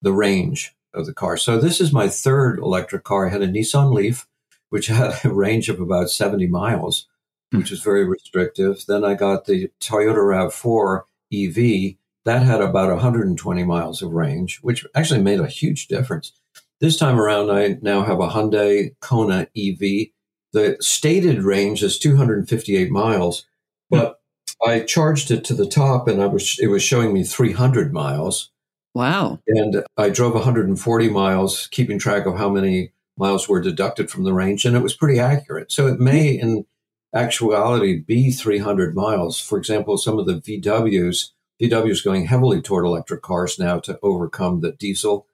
the 0.02 0.12
range 0.12 0.74
of 0.94 1.06
the 1.06 1.14
car. 1.14 1.36
So 1.36 1.58
this 1.58 1.80
is 1.80 1.92
my 1.92 2.08
third 2.08 2.60
electric 2.60 3.02
car. 3.02 3.26
I 3.26 3.30
had 3.30 3.42
a 3.42 3.48
Nissan 3.48 3.92
Leaf 3.92 4.26
which 4.70 4.88
had 4.88 5.24
a 5.24 5.28
range 5.32 5.68
of 5.68 5.80
about 5.80 6.10
70 6.10 6.46
miles, 6.46 7.06
hmm. 7.50 7.58
which 7.58 7.70
was 7.70 7.80
very 7.80 8.04
restrictive. 8.04 8.84
Then 8.86 9.04
I 9.04 9.14
got 9.14 9.46
the 9.46 9.70
Toyota 9.80 10.18
RAV4 10.18 11.02
EV. 11.32 11.96
That 12.28 12.42
had 12.42 12.60
about 12.60 12.90
120 12.90 13.64
miles 13.64 14.02
of 14.02 14.12
range, 14.12 14.58
which 14.60 14.84
actually 14.94 15.22
made 15.22 15.40
a 15.40 15.46
huge 15.46 15.88
difference. 15.88 16.32
This 16.78 16.98
time 16.98 17.18
around, 17.18 17.50
I 17.50 17.78
now 17.80 18.02
have 18.02 18.20
a 18.20 18.28
Hyundai 18.28 18.94
Kona 19.00 19.48
EV. 19.56 20.08
The 20.52 20.76
stated 20.78 21.42
range 21.42 21.82
is 21.82 21.98
258 21.98 22.90
miles, 22.90 23.46
but 23.88 24.20
I 24.62 24.80
charged 24.80 25.30
it 25.30 25.42
to 25.46 25.54
the 25.54 25.66
top 25.66 26.06
and 26.06 26.20
I 26.20 26.26
was 26.26 26.58
it 26.58 26.66
was 26.66 26.82
showing 26.82 27.14
me 27.14 27.24
300 27.24 27.94
miles. 27.94 28.50
Wow. 28.94 29.38
And 29.46 29.86
I 29.96 30.10
drove 30.10 30.34
140 30.34 31.08
miles, 31.08 31.66
keeping 31.68 31.98
track 31.98 32.26
of 32.26 32.36
how 32.36 32.50
many 32.50 32.92
miles 33.16 33.48
were 33.48 33.62
deducted 33.62 34.10
from 34.10 34.24
the 34.24 34.34
range, 34.34 34.66
and 34.66 34.76
it 34.76 34.82
was 34.82 34.94
pretty 34.94 35.18
accurate. 35.18 35.72
So 35.72 35.86
it 35.86 35.98
may, 35.98 36.28
in 36.38 36.66
actuality, 37.14 38.00
be 38.00 38.30
300 38.30 38.94
miles. 38.94 39.40
For 39.40 39.56
example, 39.56 39.96
some 39.96 40.18
of 40.18 40.26
the 40.26 40.34
VWs, 40.34 41.30
VW 41.60 41.90
is 41.90 42.02
going 42.02 42.26
heavily 42.26 42.60
toward 42.62 42.84
electric 42.84 43.22
cars 43.22 43.58
now 43.58 43.78
to 43.80 43.98
overcome 44.02 44.60
the 44.60 44.72
diesel 44.72 45.26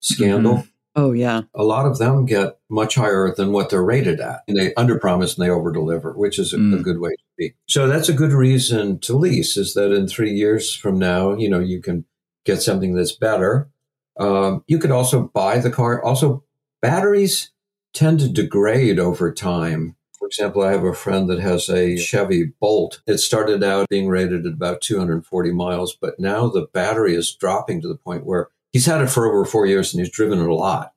scandal. 0.00 0.54
Mm-hmm. 0.54 0.68
Oh, 0.94 1.12
yeah. 1.12 1.42
A 1.54 1.64
lot 1.64 1.86
of 1.86 1.98
them 1.98 2.26
get 2.26 2.58
much 2.68 2.96
higher 2.96 3.34
than 3.34 3.52
what 3.52 3.70
they're 3.70 3.82
rated 3.82 4.20
at. 4.20 4.40
And 4.46 4.58
they 4.58 4.72
underpromise 4.74 5.36
and 5.36 5.44
they 5.44 5.50
overdeliver, 5.50 6.14
which 6.16 6.38
is 6.38 6.52
a, 6.52 6.58
mm. 6.58 6.78
a, 6.78 6.82
good 6.82 7.00
way 7.00 7.10
to 7.10 7.22
be. 7.38 7.54
So 7.66 7.86
that's 7.86 8.10
a 8.10 8.14
good 8.14 8.32
reason 8.32 8.98
to 9.00 9.16
lease 9.16 9.56
is 9.56 9.72
that 9.72 9.90
in 9.92 10.06
three 10.06 10.32
years 10.32 10.74
from 10.74 10.98
now, 10.98 11.34
you 11.34 11.48
know, 11.48 11.60
you 11.60 11.80
can 11.80 12.04
get 12.44 12.60
something 12.60 12.94
that's 12.94 13.12
better. 13.12 13.70
Um, 14.18 14.64
you 14.66 14.78
could 14.78 14.90
also 14.90 15.30
buy 15.32 15.58
the 15.58 15.70
car. 15.70 16.02
Also, 16.02 16.44
batteries 16.82 17.50
tend 17.94 18.20
to 18.20 18.28
degrade 18.28 18.98
over 18.98 19.32
time. 19.32 19.96
Example, 20.32 20.62
I 20.62 20.72
have 20.72 20.84
a 20.84 20.94
friend 20.94 21.28
that 21.28 21.40
has 21.40 21.68
a 21.68 21.98
Chevy 21.98 22.52
Bolt. 22.58 23.02
It 23.06 23.18
started 23.18 23.62
out 23.62 23.90
being 23.90 24.08
rated 24.08 24.46
at 24.46 24.54
about 24.54 24.80
240 24.80 25.52
miles, 25.52 25.94
but 25.94 26.18
now 26.18 26.48
the 26.48 26.68
battery 26.72 27.14
is 27.14 27.34
dropping 27.34 27.82
to 27.82 27.88
the 27.88 27.96
point 27.96 28.24
where 28.24 28.48
he's 28.72 28.86
had 28.86 29.02
it 29.02 29.10
for 29.10 29.26
over 29.26 29.44
four 29.44 29.66
years 29.66 29.92
and 29.92 30.00
he's 30.00 30.10
driven 30.10 30.40
it 30.40 30.48
a 30.48 30.54
lot. 30.54 30.94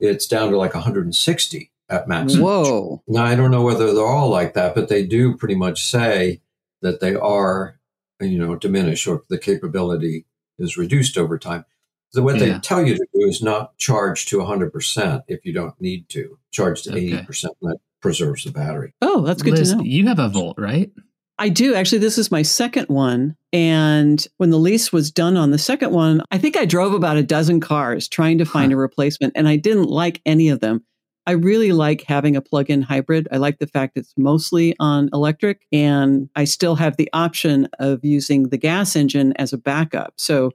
It's 0.00 0.26
down 0.26 0.50
to 0.50 0.58
like 0.58 0.74
160 0.74 1.72
at 1.88 2.06
max. 2.06 2.36
Whoa. 2.36 3.02
Now, 3.08 3.24
I 3.24 3.34
don't 3.34 3.50
know 3.50 3.62
whether 3.62 3.94
they're 3.94 4.04
all 4.04 4.28
like 4.28 4.52
that, 4.52 4.74
but 4.74 4.90
they 4.90 5.06
do 5.06 5.34
pretty 5.34 5.54
much 5.54 5.82
say 5.82 6.42
that 6.82 7.00
they 7.00 7.14
are, 7.14 7.80
you 8.20 8.38
know, 8.38 8.54
diminish 8.54 9.06
or 9.06 9.22
the 9.30 9.38
capability 9.38 10.26
is 10.58 10.76
reduced 10.76 11.16
over 11.16 11.38
time. 11.38 11.64
So 12.10 12.22
what 12.22 12.36
yeah. 12.36 12.44
they 12.52 12.58
tell 12.58 12.86
you 12.86 12.96
to 12.96 13.06
do 13.14 13.26
is 13.26 13.42
not 13.42 13.78
charge 13.78 14.26
to 14.26 14.40
100% 14.40 15.22
if 15.26 15.46
you 15.46 15.54
don't 15.54 15.80
need 15.80 16.10
to. 16.10 16.38
Charge 16.50 16.82
to 16.82 16.90
okay. 16.90 17.12
80%, 17.12 17.48
that 17.62 17.78
preserves 18.04 18.44
the 18.44 18.52
battery. 18.52 18.92
Oh, 19.00 19.22
that's 19.22 19.40
good 19.40 19.54
Liz, 19.54 19.70
to 19.70 19.76
know. 19.76 19.82
You 19.82 20.08
have 20.08 20.18
a 20.18 20.28
Volt, 20.28 20.58
right? 20.58 20.90
I 21.38 21.48
do. 21.48 21.74
Actually, 21.74 22.00
this 22.00 22.18
is 22.18 22.30
my 22.30 22.42
second 22.42 22.90
one. 22.90 23.34
And 23.50 24.22
when 24.36 24.50
the 24.50 24.58
lease 24.58 24.92
was 24.92 25.10
done 25.10 25.38
on 25.38 25.52
the 25.52 25.58
second 25.58 25.90
one, 25.90 26.20
I 26.30 26.36
think 26.36 26.54
I 26.54 26.66
drove 26.66 26.92
about 26.92 27.16
a 27.16 27.22
dozen 27.22 27.60
cars 27.60 28.06
trying 28.06 28.36
to 28.36 28.44
find 28.44 28.72
huh. 28.72 28.76
a 28.76 28.80
replacement, 28.82 29.32
and 29.34 29.48
I 29.48 29.56
didn't 29.56 29.88
like 29.88 30.20
any 30.26 30.50
of 30.50 30.60
them. 30.60 30.84
I 31.26 31.30
really 31.30 31.72
like 31.72 32.02
having 32.02 32.36
a 32.36 32.42
plug 32.42 32.68
in 32.68 32.82
hybrid. 32.82 33.26
I 33.32 33.38
like 33.38 33.58
the 33.58 33.66
fact 33.66 33.96
it's 33.96 34.12
mostly 34.18 34.76
on 34.78 35.08
electric, 35.14 35.66
and 35.72 36.28
I 36.36 36.44
still 36.44 36.74
have 36.74 36.98
the 36.98 37.08
option 37.14 37.68
of 37.78 38.04
using 38.04 38.50
the 38.50 38.58
gas 38.58 38.96
engine 38.96 39.32
as 39.36 39.54
a 39.54 39.58
backup. 39.58 40.12
So 40.18 40.50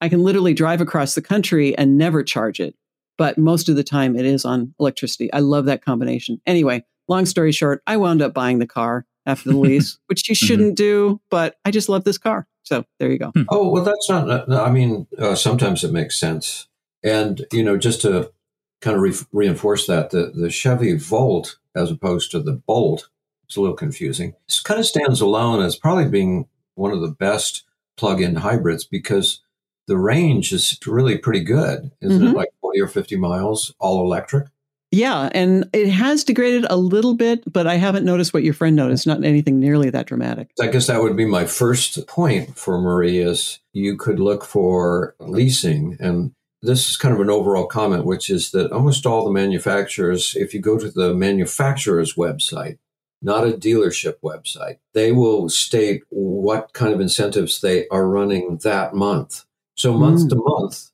I 0.00 0.08
can 0.08 0.22
literally 0.22 0.54
drive 0.54 0.80
across 0.80 1.16
the 1.16 1.22
country 1.22 1.76
and 1.76 1.98
never 1.98 2.22
charge 2.22 2.60
it. 2.60 2.76
But 3.18 3.38
most 3.38 3.68
of 3.68 3.76
the 3.76 3.84
time 3.84 4.16
it 4.16 4.26
is 4.26 4.44
on 4.44 4.74
electricity. 4.78 5.32
I 5.32 5.40
love 5.40 5.66
that 5.66 5.84
combination. 5.84 6.40
Anyway, 6.46 6.84
long 7.08 7.26
story 7.26 7.52
short, 7.52 7.82
I 7.86 7.96
wound 7.96 8.22
up 8.22 8.34
buying 8.34 8.58
the 8.58 8.66
car 8.66 9.06
after 9.24 9.50
the 9.50 9.56
lease, 9.58 9.98
which 10.06 10.28
you 10.28 10.34
mm-hmm. 10.34 10.46
shouldn't 10.46 10.78
mm-hmm. 10.78 11.14
do, 11.14 11.20
but 11.30 11.56
I 11.64 11.70
just 11.70 11.88
love 11.88 12.04
this 12.04 12.18
car. 12.18 12.46
So 12.62 12.84
there 12.98 13.10
you 13.10 13.18
go. 13.18 13.30
Hmm. 13.30 13.44
Oh, 13.48 13.68
well, 13.68 13.84
that's 13.84 14.08
not, 14.10 14.50
I 14.52 14.70
mean, 14.70 15.06
uh, 15.18 15.36
sometimes 15.36 15.84
it 15.84 15.92
makes 15.92 16.18
sense. 16.18 16.66
And, 17.02 17.46
you 17.52 17.62
know, 17.62 17.76
just 17.76 18.02
to 18.02 18.32
kind 18.80 18.96
of 18.96 19.02
re- 19.02 19.26
reinforce 19.32 19.86
that, 19.86 20.10
the, 20.10 20.32
the 20.34 20.50
Chevy 20.50 20.94
Volt, 20.96 21.58
as 21.76 21.90
opposed 21.92 22.32
to 22.32 22.40
the 22.40 22.52
Bolt, 22.52 23.08
it's 23.44 23.56
a 23.56 23.60
little 23.60 23.76
confusing. 23.76 24.34
It 24.48 24.56
kind 24.64 24.80
of 24.80 24.86
stands 24.86 25.20
alone 25.20 25.62
as 25.62 25.76
probably 25.76 26.08
being 26.08 26.48
one 26.74 26.90
of 26.90 27.00
the 27.00 27.12
best 27.12 27.62
plug 27.96 28.20
in 28.20 28.36
hybrids 28.36 28.84
because 28.84 29.42
the 29.86 29.96
range 29.96 30.52
is 30.52 30.76
really 30.84 31.16
pretty 31.16 31.44
good, 31.44 31.92
isn't 32.00 32.20
Mhm. 32.20 32.30
it? 32.30 32.36
Like 32.36 32.48
40 32.76 32.80
or 32.80 32.88
50 32.88 33.16
miles, 33.16 33.74
all 33.78 34.02
electric. 34.04 34.46
Yeah, 34.92 35.28
and 35.34 35.68
it 35.72 35.88
has 35.88 36.22
degraded 36.24 36.64
a 36.70 36.76
little 36.76 37.14
bit, 37.14 37.42
but 37.52 37.66
I 37.66 37.74
haven't 37.74 38.04
noticed 38.04 38.32
what 38.32 38.44
your 38.44 38.54
friend 38.54 38.76
noticed. 38.76 39.06
Not 39.06 39.24
anything 39.24 39.58
nearly 39.58 39.90
that 39.90 40.06
dramatic. 40.06 40.50
I 40.60 40.68
guess 40.68 40.86
that 40.86 41.02
would 41.02 41.16
be 41.16 41.26
my 41.26 41.44
first 41.44 42.06
point 42.06 42.56
for 42.56 42.80
Marie 42.80 43.18
is 43.18 43.58
you 43.72 43.96
could 43.96 44.20
look 44.20 44.44
for 44.44 45.16
leasing. 45.18 45.96
And 45.98 46.32
this 46.62 46.88
is 46.88 46.96
kind 46.96 47.12
of 47.12 47.20
an 47.20 47.30
overall 47.30 47.66
comment, 47.66 48.04
which 48.06 48.30
is 48.30 48.52
that 48.52 48.70
almost 48.72 49.06
all 49.06 49.24
the 49.24 49.32
manufacturers, 49.32 50.34
if 50.36 50.54
you 50.54 50.60
go 50.60 50.78
to 50.78 50.90
the 50.90 51.12
manufacturer's 51.14 52.14
website, 52.14 52.78
not 53.20 53.46
a 53.46 53.52
dealership 53.52 54.14
website, 54.22 54.78
they 54.94 55.10
will 55.10 55.48
state 55.48 56.02
what 56.10 56.72
kind 56.74 56.94
of 56.94 57.00
incentives 57.00 57.60
they 57.60 57.88
are 57.88 58.08
running 58.08 58.58
that 58.62 58.94
month. 58.94 59.44
So 59.76 59.92
month 59.92 60.22
Mm. 60.22 60.28
to 60.30 60.36
month, 60.46 60.90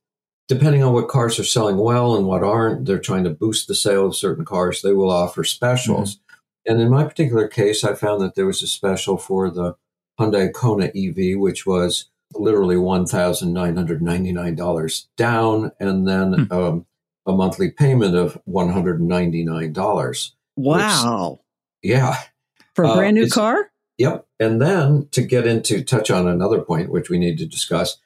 depending 0.53 0.83
on 0.83 0.93
what 0.93 1.09
cars 1.09 1.39
are 1.39 1.45
selling 1.45 1.79
well 1.79 2.15
and 2.17 2.27
what 2.27 2.43
aren't, 2.43 2.85
they're 2.85 2.99
trying 2.99 3.25
to 3.25 3.31
boost 3.31 3.69
the 3.69 3.75
sale 3.75 4.07
of 4.07 4.15
certain 4.17 4.45
cars. 4.45 4.83
They 4.83 4.93
will 4.93 5.11
offer 5.11 5.45
specials. 5.45 6.19
And 6.67 6.79
in 6.81 6.91
my 6.91 7.05
particular 7.05 7.49
case, 7.49 7.85
I 7.85 7.95
found 7.95 8.21
that 8.21 8.35
there 8.35 8.47
was 8.47 8.63
a 8.63 8.67
special 8.67 9.17
for 9.17 9.51
the 9.51 9.75
Hyundai 10.21 10.53
Kona 10.53 10.91
EV, 10.95 11.39
which 11.39 11.65
was 11.67 12.11
literally 12.35 12.77
$1,999 12.77 15.07
down 15.17 15.73
and 15.81 16.07
then 16.09 16.33
Hmm. 16.33 16.53
um, 16.53 16.87
a 17.27 17.33
monthly 17.33 17.71
payment 17.71 18.15
of 18.17 18.39
$199. 18.47 20.33
Wow. 20.57 21.41
Yeah. 21.83 22.17
For 22.75 22.85
a 22.85 22.89
Uh, 22.91 22.97
brand 22.97 23.15
new 23.17 23.29
car? 23.29 23.71
Yep. 23.99 24.27
And 24.41 24.61
then 24.61 25.07
to 25.13 25.23
get 25.23 25.47
into 25.47 25.85
touch 25.85 26.11
on 26.11 26.27
another 26.27 26.61
point, 26.61 26.91
which 26.91 27.09
we 27.11 27.19
need 27.19 27.39
to 27.39 27.47
discuss, 27.47 27.99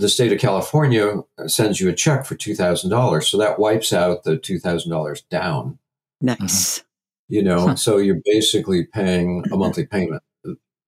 the 0.00 0.08
state 0.08 0.32
of 0.32 0.38
California 0.40 1.16
sends 1.46 1.80
you 1.80 1.88
a 1.88 1.92
check 1.92 2.24
for 2.24 2.34
$2,000. 2.34 3.22
So 3.28 3.36
that 3.38 3.58
wipes 3.58 3.92
out 3.92 4.24
the 4.24 4.36
$2,000 4.36 5.22
down, 5.30 5.78
Nice. 6.20 6.82
you 7.28 7.42
know, 7.42 7.68
Huh. 7.68 7.76
so 7.76 7.98
you're 7.98 8.20
basically 8.24 8.84
paying 8.84 9.44
a 9.52 9.56
monthly 9.56 9.86
payment 9.86 10.22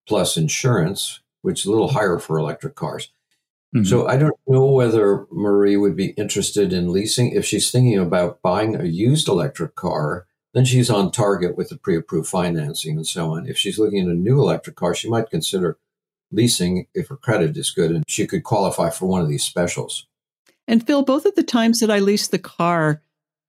plus 0.08 0.36
insurance, 0.36 1.20
which 1.42 1.60
is 1.60 1.66
a 1.66 1.70
little 1.70 1.88
higher 1.88 2.18
for 2.18 2.38
electric 2.38 2.74
cars. 2.74 3.10
Mhm. 3.74 3.86
So 3.86 4.06
I 4.06 4.16
don't 4.16 4.36
know 4.46 4.66
whether 4.66 5.26
Marie 5.30 5.76
would 5.76 5.96
be 5.96 6.08
interested 6.10 6.72
in 6.72 6.92
leasing. 6.92 7.30
If 7.32 7.44
she's 7.44 7.70
thinking 7.70 7.98
about 7.98 8.42
buying 8.42 8.76
a 8.76 8.84
used 8.84 9.28
electric 9.28 9.74
car, 9.76 10.26
then 10.54 10.64
she's 10.66 10.90
on 10.90 11.10
target 11.10 11.56
with 11.56 11.70
the 11.70 11.76
pre-approved 11.78 12.28
financing 12.28 12.96
and 12.96 13.06
so 13.06 13.30
on. 13.32 13.46
If 13.46 13.56
she's 13.56 13.78
looking 13.78 14.00
at 14.00 14.08
a 14.08 14.14
new 14.14 14.38
electric 14.40 14.76
car, 14.76 14.94
she 14.94 15.08
might 15.08 15.30
consider 15.30 15.78
leasing 16.32 16.86
if 16.94 17.08
her 17.08 17.16
credit 17.16 17.56
is 17.56 17.70
good 17.70 17.90
and 17.90 18.04
she 18.08 18.26
could 18.26 18.44
qualify 18.44 18.90
for 18.90 19.06
one 19.06 19.20
of 19.20 19.28
these 19.28 19.44
specials. 19.44 20.06
And 20.66 20.86
Phil, 20.86 21.02
both 21.02 21.26
of 21.26 21.34
the 21.34 21.42
times 21.42 21.80
that 21.80 21.90
I 21.90 21.98
leased 21.98 22.30
the 22.30 22.38
car, 22.38 23.02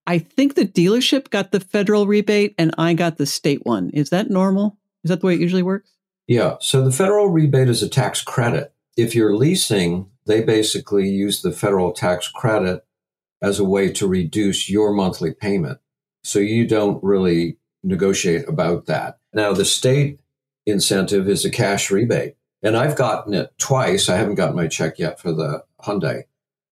I 0.05 0.19
think 0.19 0.55
the 0.55 0.65
dealership 0.65 1.29
got 1.29 1.51
the 1.51 1.59
federal 1.59 2.07
rebate 2.07 2.55
and 2.57 2.73
I 2.77 2.93
got 2.93 3.17
the 3.17 3.25
state 3.25 3.65
one. 3.65 3.89
Is 3.91 4.09
that 4.09 4.29
normal? 4.29 4.77
Is 5.03 5.09
that 5.09 5.21
the 5.21 5.27
way 5.27 5.35
it 5.35 5.39
usually 5.39 5.63
works? 5.63 5.91
Yeah. 6.27 6.55
So 6.59 6.83
the 6.83 6.91
federal 6.91 7.27
rebate 7.27 7.69
is 7.69 7.83
a 7.83 7.89
tax 7.89 8.21
credit. 8.21 8.73
If 8.97 9.15
you're 9.15 9.35
leasing, 9.35 10.09
they 10.25 10.41
basically 10.43 11.09
use 11.09 11.41
the 11.41 11.51
federal 11.51 11.91
tax 11.91 12.27
credit 12.27 12.85
as 13.41 13.59
a 13.59 13.65
way 13.65 13.91
to 13.91 14.07
reduce 14.07 14.69
your 14.69 14.93
monthly 14.93 15.33
payment. 15.33 15.79
So 16.23 16.39
you 16.39 16.65
don't 16.65 17.03
really 17.03 17.57
negotiate 17.83 18.47
about 18.47 18.85
that. 18.85 19.19
Now, 19.33 19.53
the 19.53 19.65
state 19.65 20.19
incentive 20.65 21.27
is 21.27 21.43
a 21.43 21.51
cash 21.51 21.91
rebate. 21.91 22.35
And 22.63 22.77
I've 22.77 22.95
gotten 22.95 23.33
it 23.33 23.53
twice. 23.57 24.07
I 24.07 24.15
haven't 24.15 24.35
gotten 24.35 24.55
my 24.55 24.67
check 24.67 24.97
yet 24.97 25.19
for 25.19 25.33
the 25.33 25.63
Hyundai, 25.81 26.23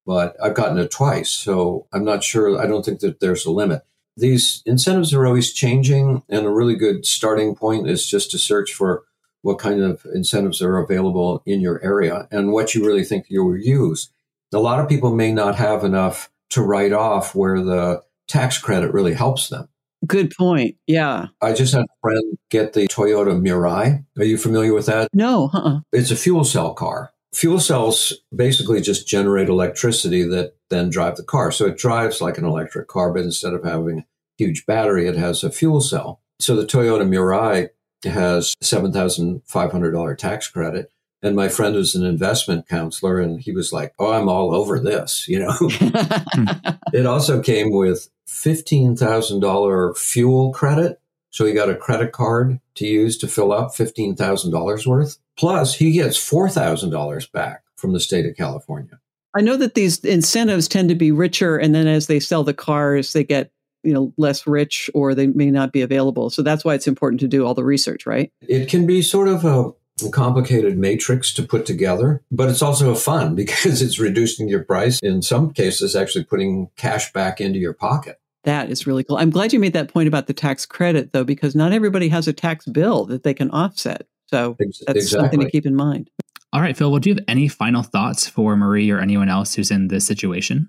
but 0.06 0.34
I've 0.42 0.54
gotten 0.54 0.78
it 0.78 0.90
twice. 0.90 1.30
So 1.30 1.86
I'm 1.92 2.04
not 2.04 2.24
sure. 2.24 2.58
I 2.58 2.66
don't 2.66 2.84
think 2.84 3.00
that 3.00 3.20
there's 3.20 3.44
a 3.44 3.50
limit. 3.50 3.82
These 4.16 4.62
incentives 4.66 5.12
are 5.12 5.26
always 5.26 5.52
changing. 5.52 6.22
And 6.28 6.46
a 6.46 6.50
really 6.50 6.76
good 6.76 7.04
starting 7.04 7.54
point 7.54 7.88
is 7.88 8.06
just 8.06 8.30
to 8.30 8.38
search 8.38 8.72
for 8.72 9.04
what 9.42 9.58
kind 9.58 9.82
of 9.82 10.06
incentives 10.14 10.62
are 10.62 10.78
available 10.78 11.42
in 11.44 11.60
your 11.60 11.82
area 11.84 12.26
and 12.30 12.52
what 12.52 12.74
you 12.74 12.86
really 12.86 13.04
think 13.04 13.26
you'll 13.28 13.58
use. 13.58 14.10
A 14.54 14.58
lot 14.58 14.80
of 14.80 14.88
people 14.88 15.14
may 15.14 15.32
not 15.32 15.56
have 15.56 15.84
enough 15.84 16.30
to 16.50 16.62
write 16.62 16.92
off 16.92 17.34
where 17.34 17.60
the 17.60 18.02
tax 18.28 18.58
credit 18.58 18.92
really 18.92 19.14
helps 19.14 19.48
them. 19.48 19.68
Good 20.06 20.32
point. 20.36 20.76
Yeah. 20.86 21.26
I 21.40 21.52
just 21.52 21.74
had 21.74 21.84
a 21.84 22.00
friend 22.00 22.38
get 22.50 22.72
the 22.72 22.88
Toyota 22.88 23.40
Mirai. 23.40 24.04
Are 24.18 24.24
you 24.24 24.36
familiar 24.36 24.74
with 24.74 24.86
that? 24.86 25.08
No, 25.12 25.50
uh-uh. 25.54 25.80
It's 25.92 26.10
a 26.10 26.16
fuel 26.16 26.44
cell 26.44 26.74
car. 26.74 27.12
Fuel 27.34 27.60
cells 27.60 28.12
basically 28.34 28.80
just 28.80 29.06
generate 29.06 29.48
electricity 29.48 30.22
that 30.24 30.54
then 30.70 30.90
drive 30.90 31.16
the 31.16 31.22
car. 31.22 31.50
So 31.50 31.66
it 31.66 31.78
drives 31.78 32.20
like 32.20 32.36
an 32.36 32.44
electric 32.44 32.88
car, 32.88 33.12
but 33.12 33.22
instead 33.22 33.54
of 33.54 33.64
having 33.64 34.00
a 34.00 34.06
huge 34.36 34.66
battery, 34.66 35.06
it 35.06 35.16
has 35.16 35.42
a 35.42 35.50
fuel 35.50 35.80
cell. 35.80 36.20
So 36.40 36.56
the 36.56 36.66
Toyota 36.66 37.08
Mirai 37.08 37.68
has 38.04 38.54
$7,500 38.62 40.18
tax 40.18 40.48
credit. 40.48 40.90
And 41.22 41.36
my 41.36 41.48
friend 41.48 41.74
was 41.76 41.94
an 41.94 42.04
investment 42.04 42.68
counselor 42.68 43.20
and 43.20 43.40
he 43.40 43.52
was 43.52 43.72
like, 43.72 43.94
Oh, 43.98 44.12
I'm 44.12 44.28
all 44.28 44.54
over 44.54 44.80
this, 44.80 45.28
you 45.28 45.38
know. 45.38 45.54
it 46.92 47.06
also 47.06 47.40
came 47.40 47.70
with 47.70 48.08
$15,000 48.26 49.96
fuel 49.96 50.52
credit. 50.52 51.00
So 51.30 51.46
he 51.46 51.52
got 51.52 51.70
a 51.70 51.76
credit 51.76 52.12
card 52.12 52.60
to 52.74 52.86
use 52.86 53.16
to 53.18 53.28
fill 53.28 53.52
up 53.52 53.68
$15,000 53.68 54.86
worth. 54.86 55.18
Plus, 55.36 55.74
he 55.74 55.92
gets 55.92 56.18
$4,000 56.18 57.32
back 57.32 57.62
from 57.76 57.92
the 57.92 58.00
state 58.00 58.26
of 58.26 58.36
California. 58.36 58.98
I 59.34 59.40
know 59.40 59.56
that 59.56 59.74
these 59.74 59.98
incentives 60.04 60.68
tend 60.68 60.90
to 60.90 60.94
be 60.94 61.10
richer, 61.10 61.56
and 61.56 61.74
then 61.74 61.86
as 61.86 62.06
they 62.06 62.20
sell 62.20 62.44
the 62.44 62.54
cars, 62.54 63.12
they 63.12 63.24
get 63.24 63.50
you 63.82 63.92
know 63.92 64.12
less 64.16 64.46
rich, 64.46 64.90
or 64.94 65.14
they 65.14 65.26
may 65.26 65.50
not 65.50 65.72
be 65.72 65.80
available. 65.80 66.30
So 66.30 66.42
that's 66.42 66.64
why 66.64 66.74
it's 66.74 66.86
important 66.86 67.20
to 67.20 67.28
do 67.28 67.46
all 67.46 67.54
the 67.54 67.64
research, 67.64 68.06
right? 68.06 68.30
It 68.42 68.68
can 68.68 68.86
be 68.86 69.00
sort 69.02 69.28
of 69.28 69.44
a 69.44 69.72
complicated 70.10 70.78
matrix 70.78 71.32
to 71.34 71.42
put 71.42 71.66
together, 71.66 72.22
but 72.30 72.48
it's 72.48 72.62
also 72.62 72.94
fun 72.96 73.34
because 73.34 73.82
it's 73.82 73.98
reducing 73.98 74.48
your 74.48 74.64
price. 74.64 74.98
In 75.00 75.22
some 75.22 75.52
cases, 75.52 75.94
actually 75.94 76.24
putting 76.24 76.70
cash 76.76 77.12
back 77.12 77.40
into 77.40 77.58
your 77.58 77.74
pocket. 77.74 78.18
That 78.44 78.70
is 78.70 78.86
really 78.86 79.04
cool. 79.04 79.18
I'm 79.18 79.30
glad 79.30 79.52
you 79.52 79.60
made 79.60 79.72
that 79.74 79.92
point 79.92 80.08
about 80.08 80.26
the 80.26 80.34
tax 80.34 80.66
credit, 80.66 81.12
though, 81.12 81.24
because 81.24 81.54
not 81.54 81.72
everybody 81.72 82.08
has 82.08 82.26
a 82.26 82.32
tax 82.32 82.66
bill 82.66 83.04
that 83.06 83.22
they 83.22 83.34
can 83.34 83.50
offset. 83.50 84.06
So 84.28 84.56
Ex- 84.60 84.82
that's 84.86 85.10
something 85.10 85.40
to 85.40 85.50
keep 85.50 85.66
in 85.66 85.76
mind. 85.76 86.10
All 86.52 86.60
right, 86.60 86.76
Phil, 86.76 86.90
well, 86.90 87.00
do 87.00 87.10
you 87.10 87.14
have 87.14 87.24
any 87.28 87.48
final 87.48 87.82
thoughts 87.82 88.28
for 88.28 88.56
Marie 88.56 88.90
or 88.90 88.98
anyone 88.98 89.28
else 89.28 89.54
who's 89.54 89.70
in 89.70 89.88
this 89.88 90.06
situation? 90.06 90.68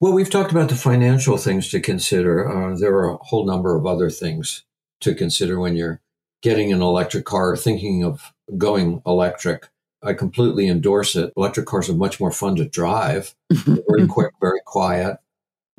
Well, 0.00 0.12
we've 0.12 0.30
talked 0.30 0.50
about 0.50 0.68
the 0.68 0.76
financial 0.76 1.36
things 1.36 1.70
to 1.70 1.80
consider. 1.80 2.48
Uh, 2.48 2.76
there 2.76 2.94
are 2.94 3.10
a 3.10 3.16
whole 3.16 3.46
number 3.46 3.76
of 3.76 3.86
other 3.86 4.10
things 4.10 4.64
to 5.00 5.14
consider 5.14 5.58
when 5.58 5.76
you're 5.76 6.00
getting 6.42 6.72
an 6.72 6.82
electric 6.82 7.24
car, 7.24 7.56
thinking 7.56 8.04
of 8.04 8.31
going 8.58 9.02
electric. 9.06 9.68
I 10.02 10.14
completely 10.14 10.68
endorse 10.68 11.14
it. 11.14 11.32
Electric 11.36 11.66
cars 11.66 11.88
are 11.88 11.94
much 11.94 12.18
more 12.18 12.32
fun 12.32 12.56
to 12.56 12.64
drive, 12.68 13.34
very 13.52 14.06
quick, 14.08 14.32
very 14.40 14.60
quiet. 14.66 15.18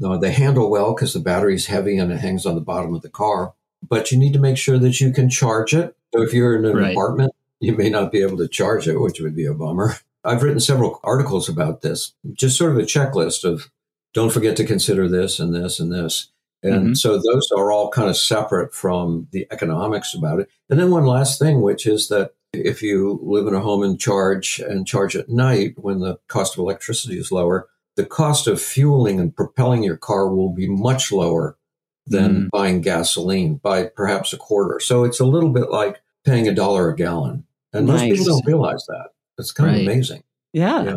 Uh, 0.04 0.18
they 0.18 0.32
handle 0.32 0.70
well 0.72 0.94
because 0.94 1.14
the 1.14 1.20
battery's 1.20 1.68
heavy 1.68 1.98
and 1.98 2.12
it 2.12 2.18
hangs 2.20 2.46
on 2.46 2.56
the 2.56 2.62
bottom 2.62 2.96
of 2.96 3.02
the 3.02 3.10
car. 3.10 3.54
But 3.88 4.12
you 4.12 4.18
need 4.18 4.34
to 4.34 4.40
make 4.40 4.58
sure 4.58 4.78
that 4.80 5.02
you 5.02 5.12
can 5.12 5.30
charge 5.30 5.74
it. 5.74 5.96
So 6.16 6.22
if 6.22 6.34
you're 6.34 6.56
in 6.56 6.66
an 6.66 6.76
Right. 6.78 6.92
apartment, 6.92 7.34
you 7.60 7.76
may 7.76 7.90
not 7.90 8.12
be 8.12 8.22
able 8.22 8.38
to 8.38 8.48
charge 8.48 8.88
it, 8.88 9.00
which 9.00 9.20
would 9.20 9.36
be 9.36 9.46
a 9.46 9.54
bummer. 9.54 9.96
I've 10.24 10.42
written 10.42 10.60
several 10.62 11.00
articles 11.04 11.50
about 11.50 11.82
this, 11.82 12.14
just 12.34 12.58
sort 12.58 12.72
of 12.72 12.78
a 12.78 12.84
checklist 12.84 13.44
of 13.44 13.70
don't 14.14 14.32
forget 14.32 14.56
to 14.58 14.64
consider 14.66 15.10
this 15.10 15.38
and 15.40 15.54
this 15.54 15.80
and 15.82 15.92
this. 15.92 16.30
And 16.62 16.92
Mhm. 16.92 16.98
so 16.98 17.18
those 17.18 17.50
are 17.58 17.72
all 17.74 17.90
kind 17.90 18.10
of 18.10 18.16
separate 18.16 18.74
from 18.74 19.28
the 19.32 19.46
economics 19.52 20.14
about 20.14 20.40
it. 20.40 20.50
And 20.70 20.80
then 20.80 20.92
one 20.92 21.06
last 21.06 21.40
thing, 21.40 21.62
which 21.62 21.86
is 21.86 22.08
that 22.08 22.32
if 22.54 22.82
you 22.82 23.20
live 23.24 23.48
in 23.48 23.54
a 23.56 23.60
home 23.60 23.84
and 23.84 24.00
charge 24.00 24.60
and 24.60 24.86
charge 24.88 25.16
at 25.16 25.30
night 25.30 25.74
when 25.78 26.00
the 26.00 26.18
cost 26.28 26.54
of 26.56 26.60
electricity 26.60 27.18
is 27.18 27.32
lower, 27.32 27.68
the 27.96 28.06
cost 28.06 28.48
of 28.48 28.62
fueling 28.62 29.20
and 29.20 29.36
propelling 29.36 29.84
your 29.84 29.98
car 29.98 30.28
will 30.34 30.50
be 30.54 30.68
much 30.68 31.12
lower 31.12 31.58
than 32.06 32.36
Mm. 32.46 32.50
buying 32.52 32.82
gasoline 32.82 33.56
by 33.56 33.86
perhaps 33.86 34.34
a 34.34 34.38
quarter. 34.38 34.80
So 34.80 35.04
it's 35.04 35.20
a 35.20 35.26
little 35.26 35.50
bit 35.50 35.70
like 35.72 36.02
paying 36.26 36.48
a 36.48 36.54
dollar 36.54 36.90
a 36.90 36.96
gallon. 36.96 37.46
And 37.72 37.88
most 37.88 38.04
people 38.04 38.26
don't 38.26 38.46
realize 38.46 38.86
that. 38.88 39.10
It's 39.38 39.52
kind 39.52 39.70
Right. 39.72 39.82
of 39.82 39.88
amazing. 39.88 40.24
Yeah. 40.54 40.84
Yeah. 40.84 40.96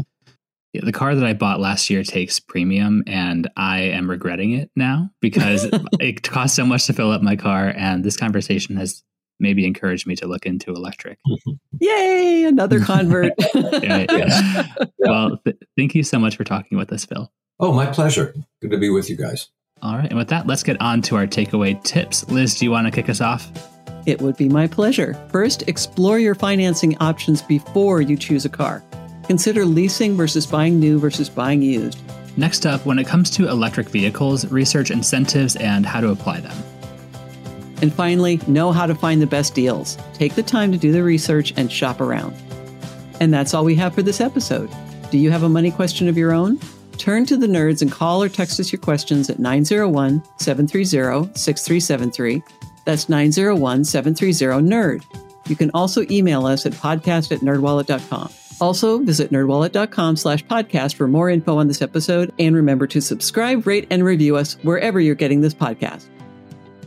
Yeah, 0.72 0.80
the 0.84 0.92
car 0.92 1.14
that 1.14 1.24
I 1.24 1.32
bought 1.32 1.58
last 1.58 1.88
year 1.88 2.02
takes 2.04 2.38
premium, 2.38 3.02
and 3.06 3.48
I 3.56 3.80
am 3.80 4.10
regretting 4.10 4.52
it 4.52 4.70
now 4.76 5.10
because 5.22 5.66
it 6.00 6.22
costs 6.22 6.54
so 6.54 6.66
much 6.66 6.86
to 6.86 6.92
fill 6.92 7.10
up 7.12 7.22
my 7.22 7.34
car. 7.34 7.72
And 7.74 8.04
this 8.04 8.16
conversation 8.18 8.76
has 8.76 9.02
maybe 9.38 9.66
encouraged 9.66 10.06
me 10.06 10.16
to 10.16 10.26
look 10.26 10.46
into 10.46 10.72
electric. 10.72 11.18
Yay! 11.80 12.44
Another 12.44 12.80
convert. 12.80 13.32
Yeah, 13.54 14.06
yeah. 14.10 14.66
Well, 14.98 15.38
th- 15.44 15.56
thank 15.76 15.94
you 15.94 16.02
so 16.02 16.18
much 16.18 16.36
for 16.36 16.44
talking 16.44 16.78
with 16.78 16.92
us, 16.92 17.04
Phil. 17.04 17.30
Oh, 17.60 17.72
my 17.72 17.86
pleasure. 17.86 18.34
Good 18.60 18.70
to 18.70 18.78
be 18.78 18.90
with 18.90 19.08
you 19.08 19.16
guys. 19.16 19.48
All 19.82 19.96
right, 19.96 20.08
and 20.08 20.16
with 20.16 20.28
that, 20.28 20.46
let's 20.46 20.62
get 20.62 20.80
on 20.80 21.02
to 21.02 21.16
our 21.16 21.26
takeaway 21.26 21.82
tips. 21.84 22.28
Liz, 22.28 22.54
do 22.54 22.64
you 22.64 22.70
want 22.70 22.86
to 22.86 22.90
kick 22.90 23.08
us 23.08 23.20
off? 23.20 23.50
It 24.06 24.20
would 24.22 24.36
be 24.36 24.48
my 24.48 24.66
pleasure. 24.66 25.14
First, 25.30 25.68
explore 25.68 26.18
your 26.18 26.34
financing 26.34 26.96
options 26.98 27.42
before 27.42 28.00
you 28.00 28.16
choose 28.16 28.44
a 28.44 28.48
car. 28.48 28.82
Consider 29.24 29.64
leasing 29.64 30.16
versus 30.16 30.46
buying 30.46 30.78
new 30.78 30.98
versus 30.98 31.28
buying 31.28 31.60
used. 31.60 31.98
Next 32.38 32.66
up, 32.66 32.84
when 32.86 32.98
it 32.98 33.06
comes 33.06 33.30
to 33.30 33.48
electric 33.48 33.88
vehicles, 33.88 34.46
research 34.52 34.90
incentives 34.90 35.56
and 35.56 35.84
how 35.84 36.00
to 36.00 36.10
apply 36.10 36.40
them. 36.40 36.56
And 37.82 37.92
finally, 37.92 38.40
know 38.46 38.72
how 38.72 38.86
to 38.86 38.94
find 38.94 39.20
the 39.20 39.26
best 39.26 39.54
deals. 39.54 39.98
Take 40.14 40.34
the 40.34 40.42
time 40.42 40.72
to 40.72 40.78
do 40.78 40.92
the 40.92 41.02
research 41.02 41.52
and 41.56 41.70
shop 41.70 42.00
around. 42.00 42.34
And 43.20 43.32
that's 43.32 43.54
all 43.54 43.64
we 43.64 43.74
have 43.76 43.94
for 43.94 44.02
this 44.02 44.20
episode. 44.20 44.70
Do 45.10 45.18
you 45.18 45.30
have 45.30 45.42
a 45.42 45.48
money 45.48 45.70
question 45.70 46.08
of 46.08 46.16
your 46.16 46.32
own? 46.32 46.58
Turn 46.98 47.26
to 47.26 47.36
the 47.36 47.46
nerds 47.46 47.82
and 47.82 47.92
call 47.92 48.22
or 48.22 48.28
text 48.28 48.58
us 48.58 48.72
your 48.72 48.80
questions 48.80 49.28
at 49.28 49.38
901 49.38 50.22
730 50.38 51.38
6373. 51.38 52.42
That's 52.84 53.08
901 53.08 53.84
730 53.84 54.68
NERD. 54.68 55.04
You 55.48 55.56
can 55.56 55.70
also 55.74 56.04
email 56.10 56.46
us 56.46 56.66
at 56.66 56.72
podcast 56.72 57.32
at 57.32 57.40
nerdwallet.com. 57.40 58.30
Also, 58.60 58.98
visit 58.98 59.30
nerdwallet.com 59.30 60.16
slash 60.16 60.44
podcast 60.46 60.94
for 60.94 61.06
more 61.06 61.28
info 61.28 61.58
on 61.58 61.68
this 61.68 61.82
episode. 61.82 62.32
And 62.38 62.56
remember 62.56 62.86
to 62.86 63.00
subscribe, 63.00 63.66
rate, 63.66 63.86
and 63.90 64.02
review 64.02 64.36
us 64.36 64.54
wherever 64.62 64.98
you're 64.98 65.14
getting 65.14 65.42
this 65.42 65.54
podcast. 65.54 66.06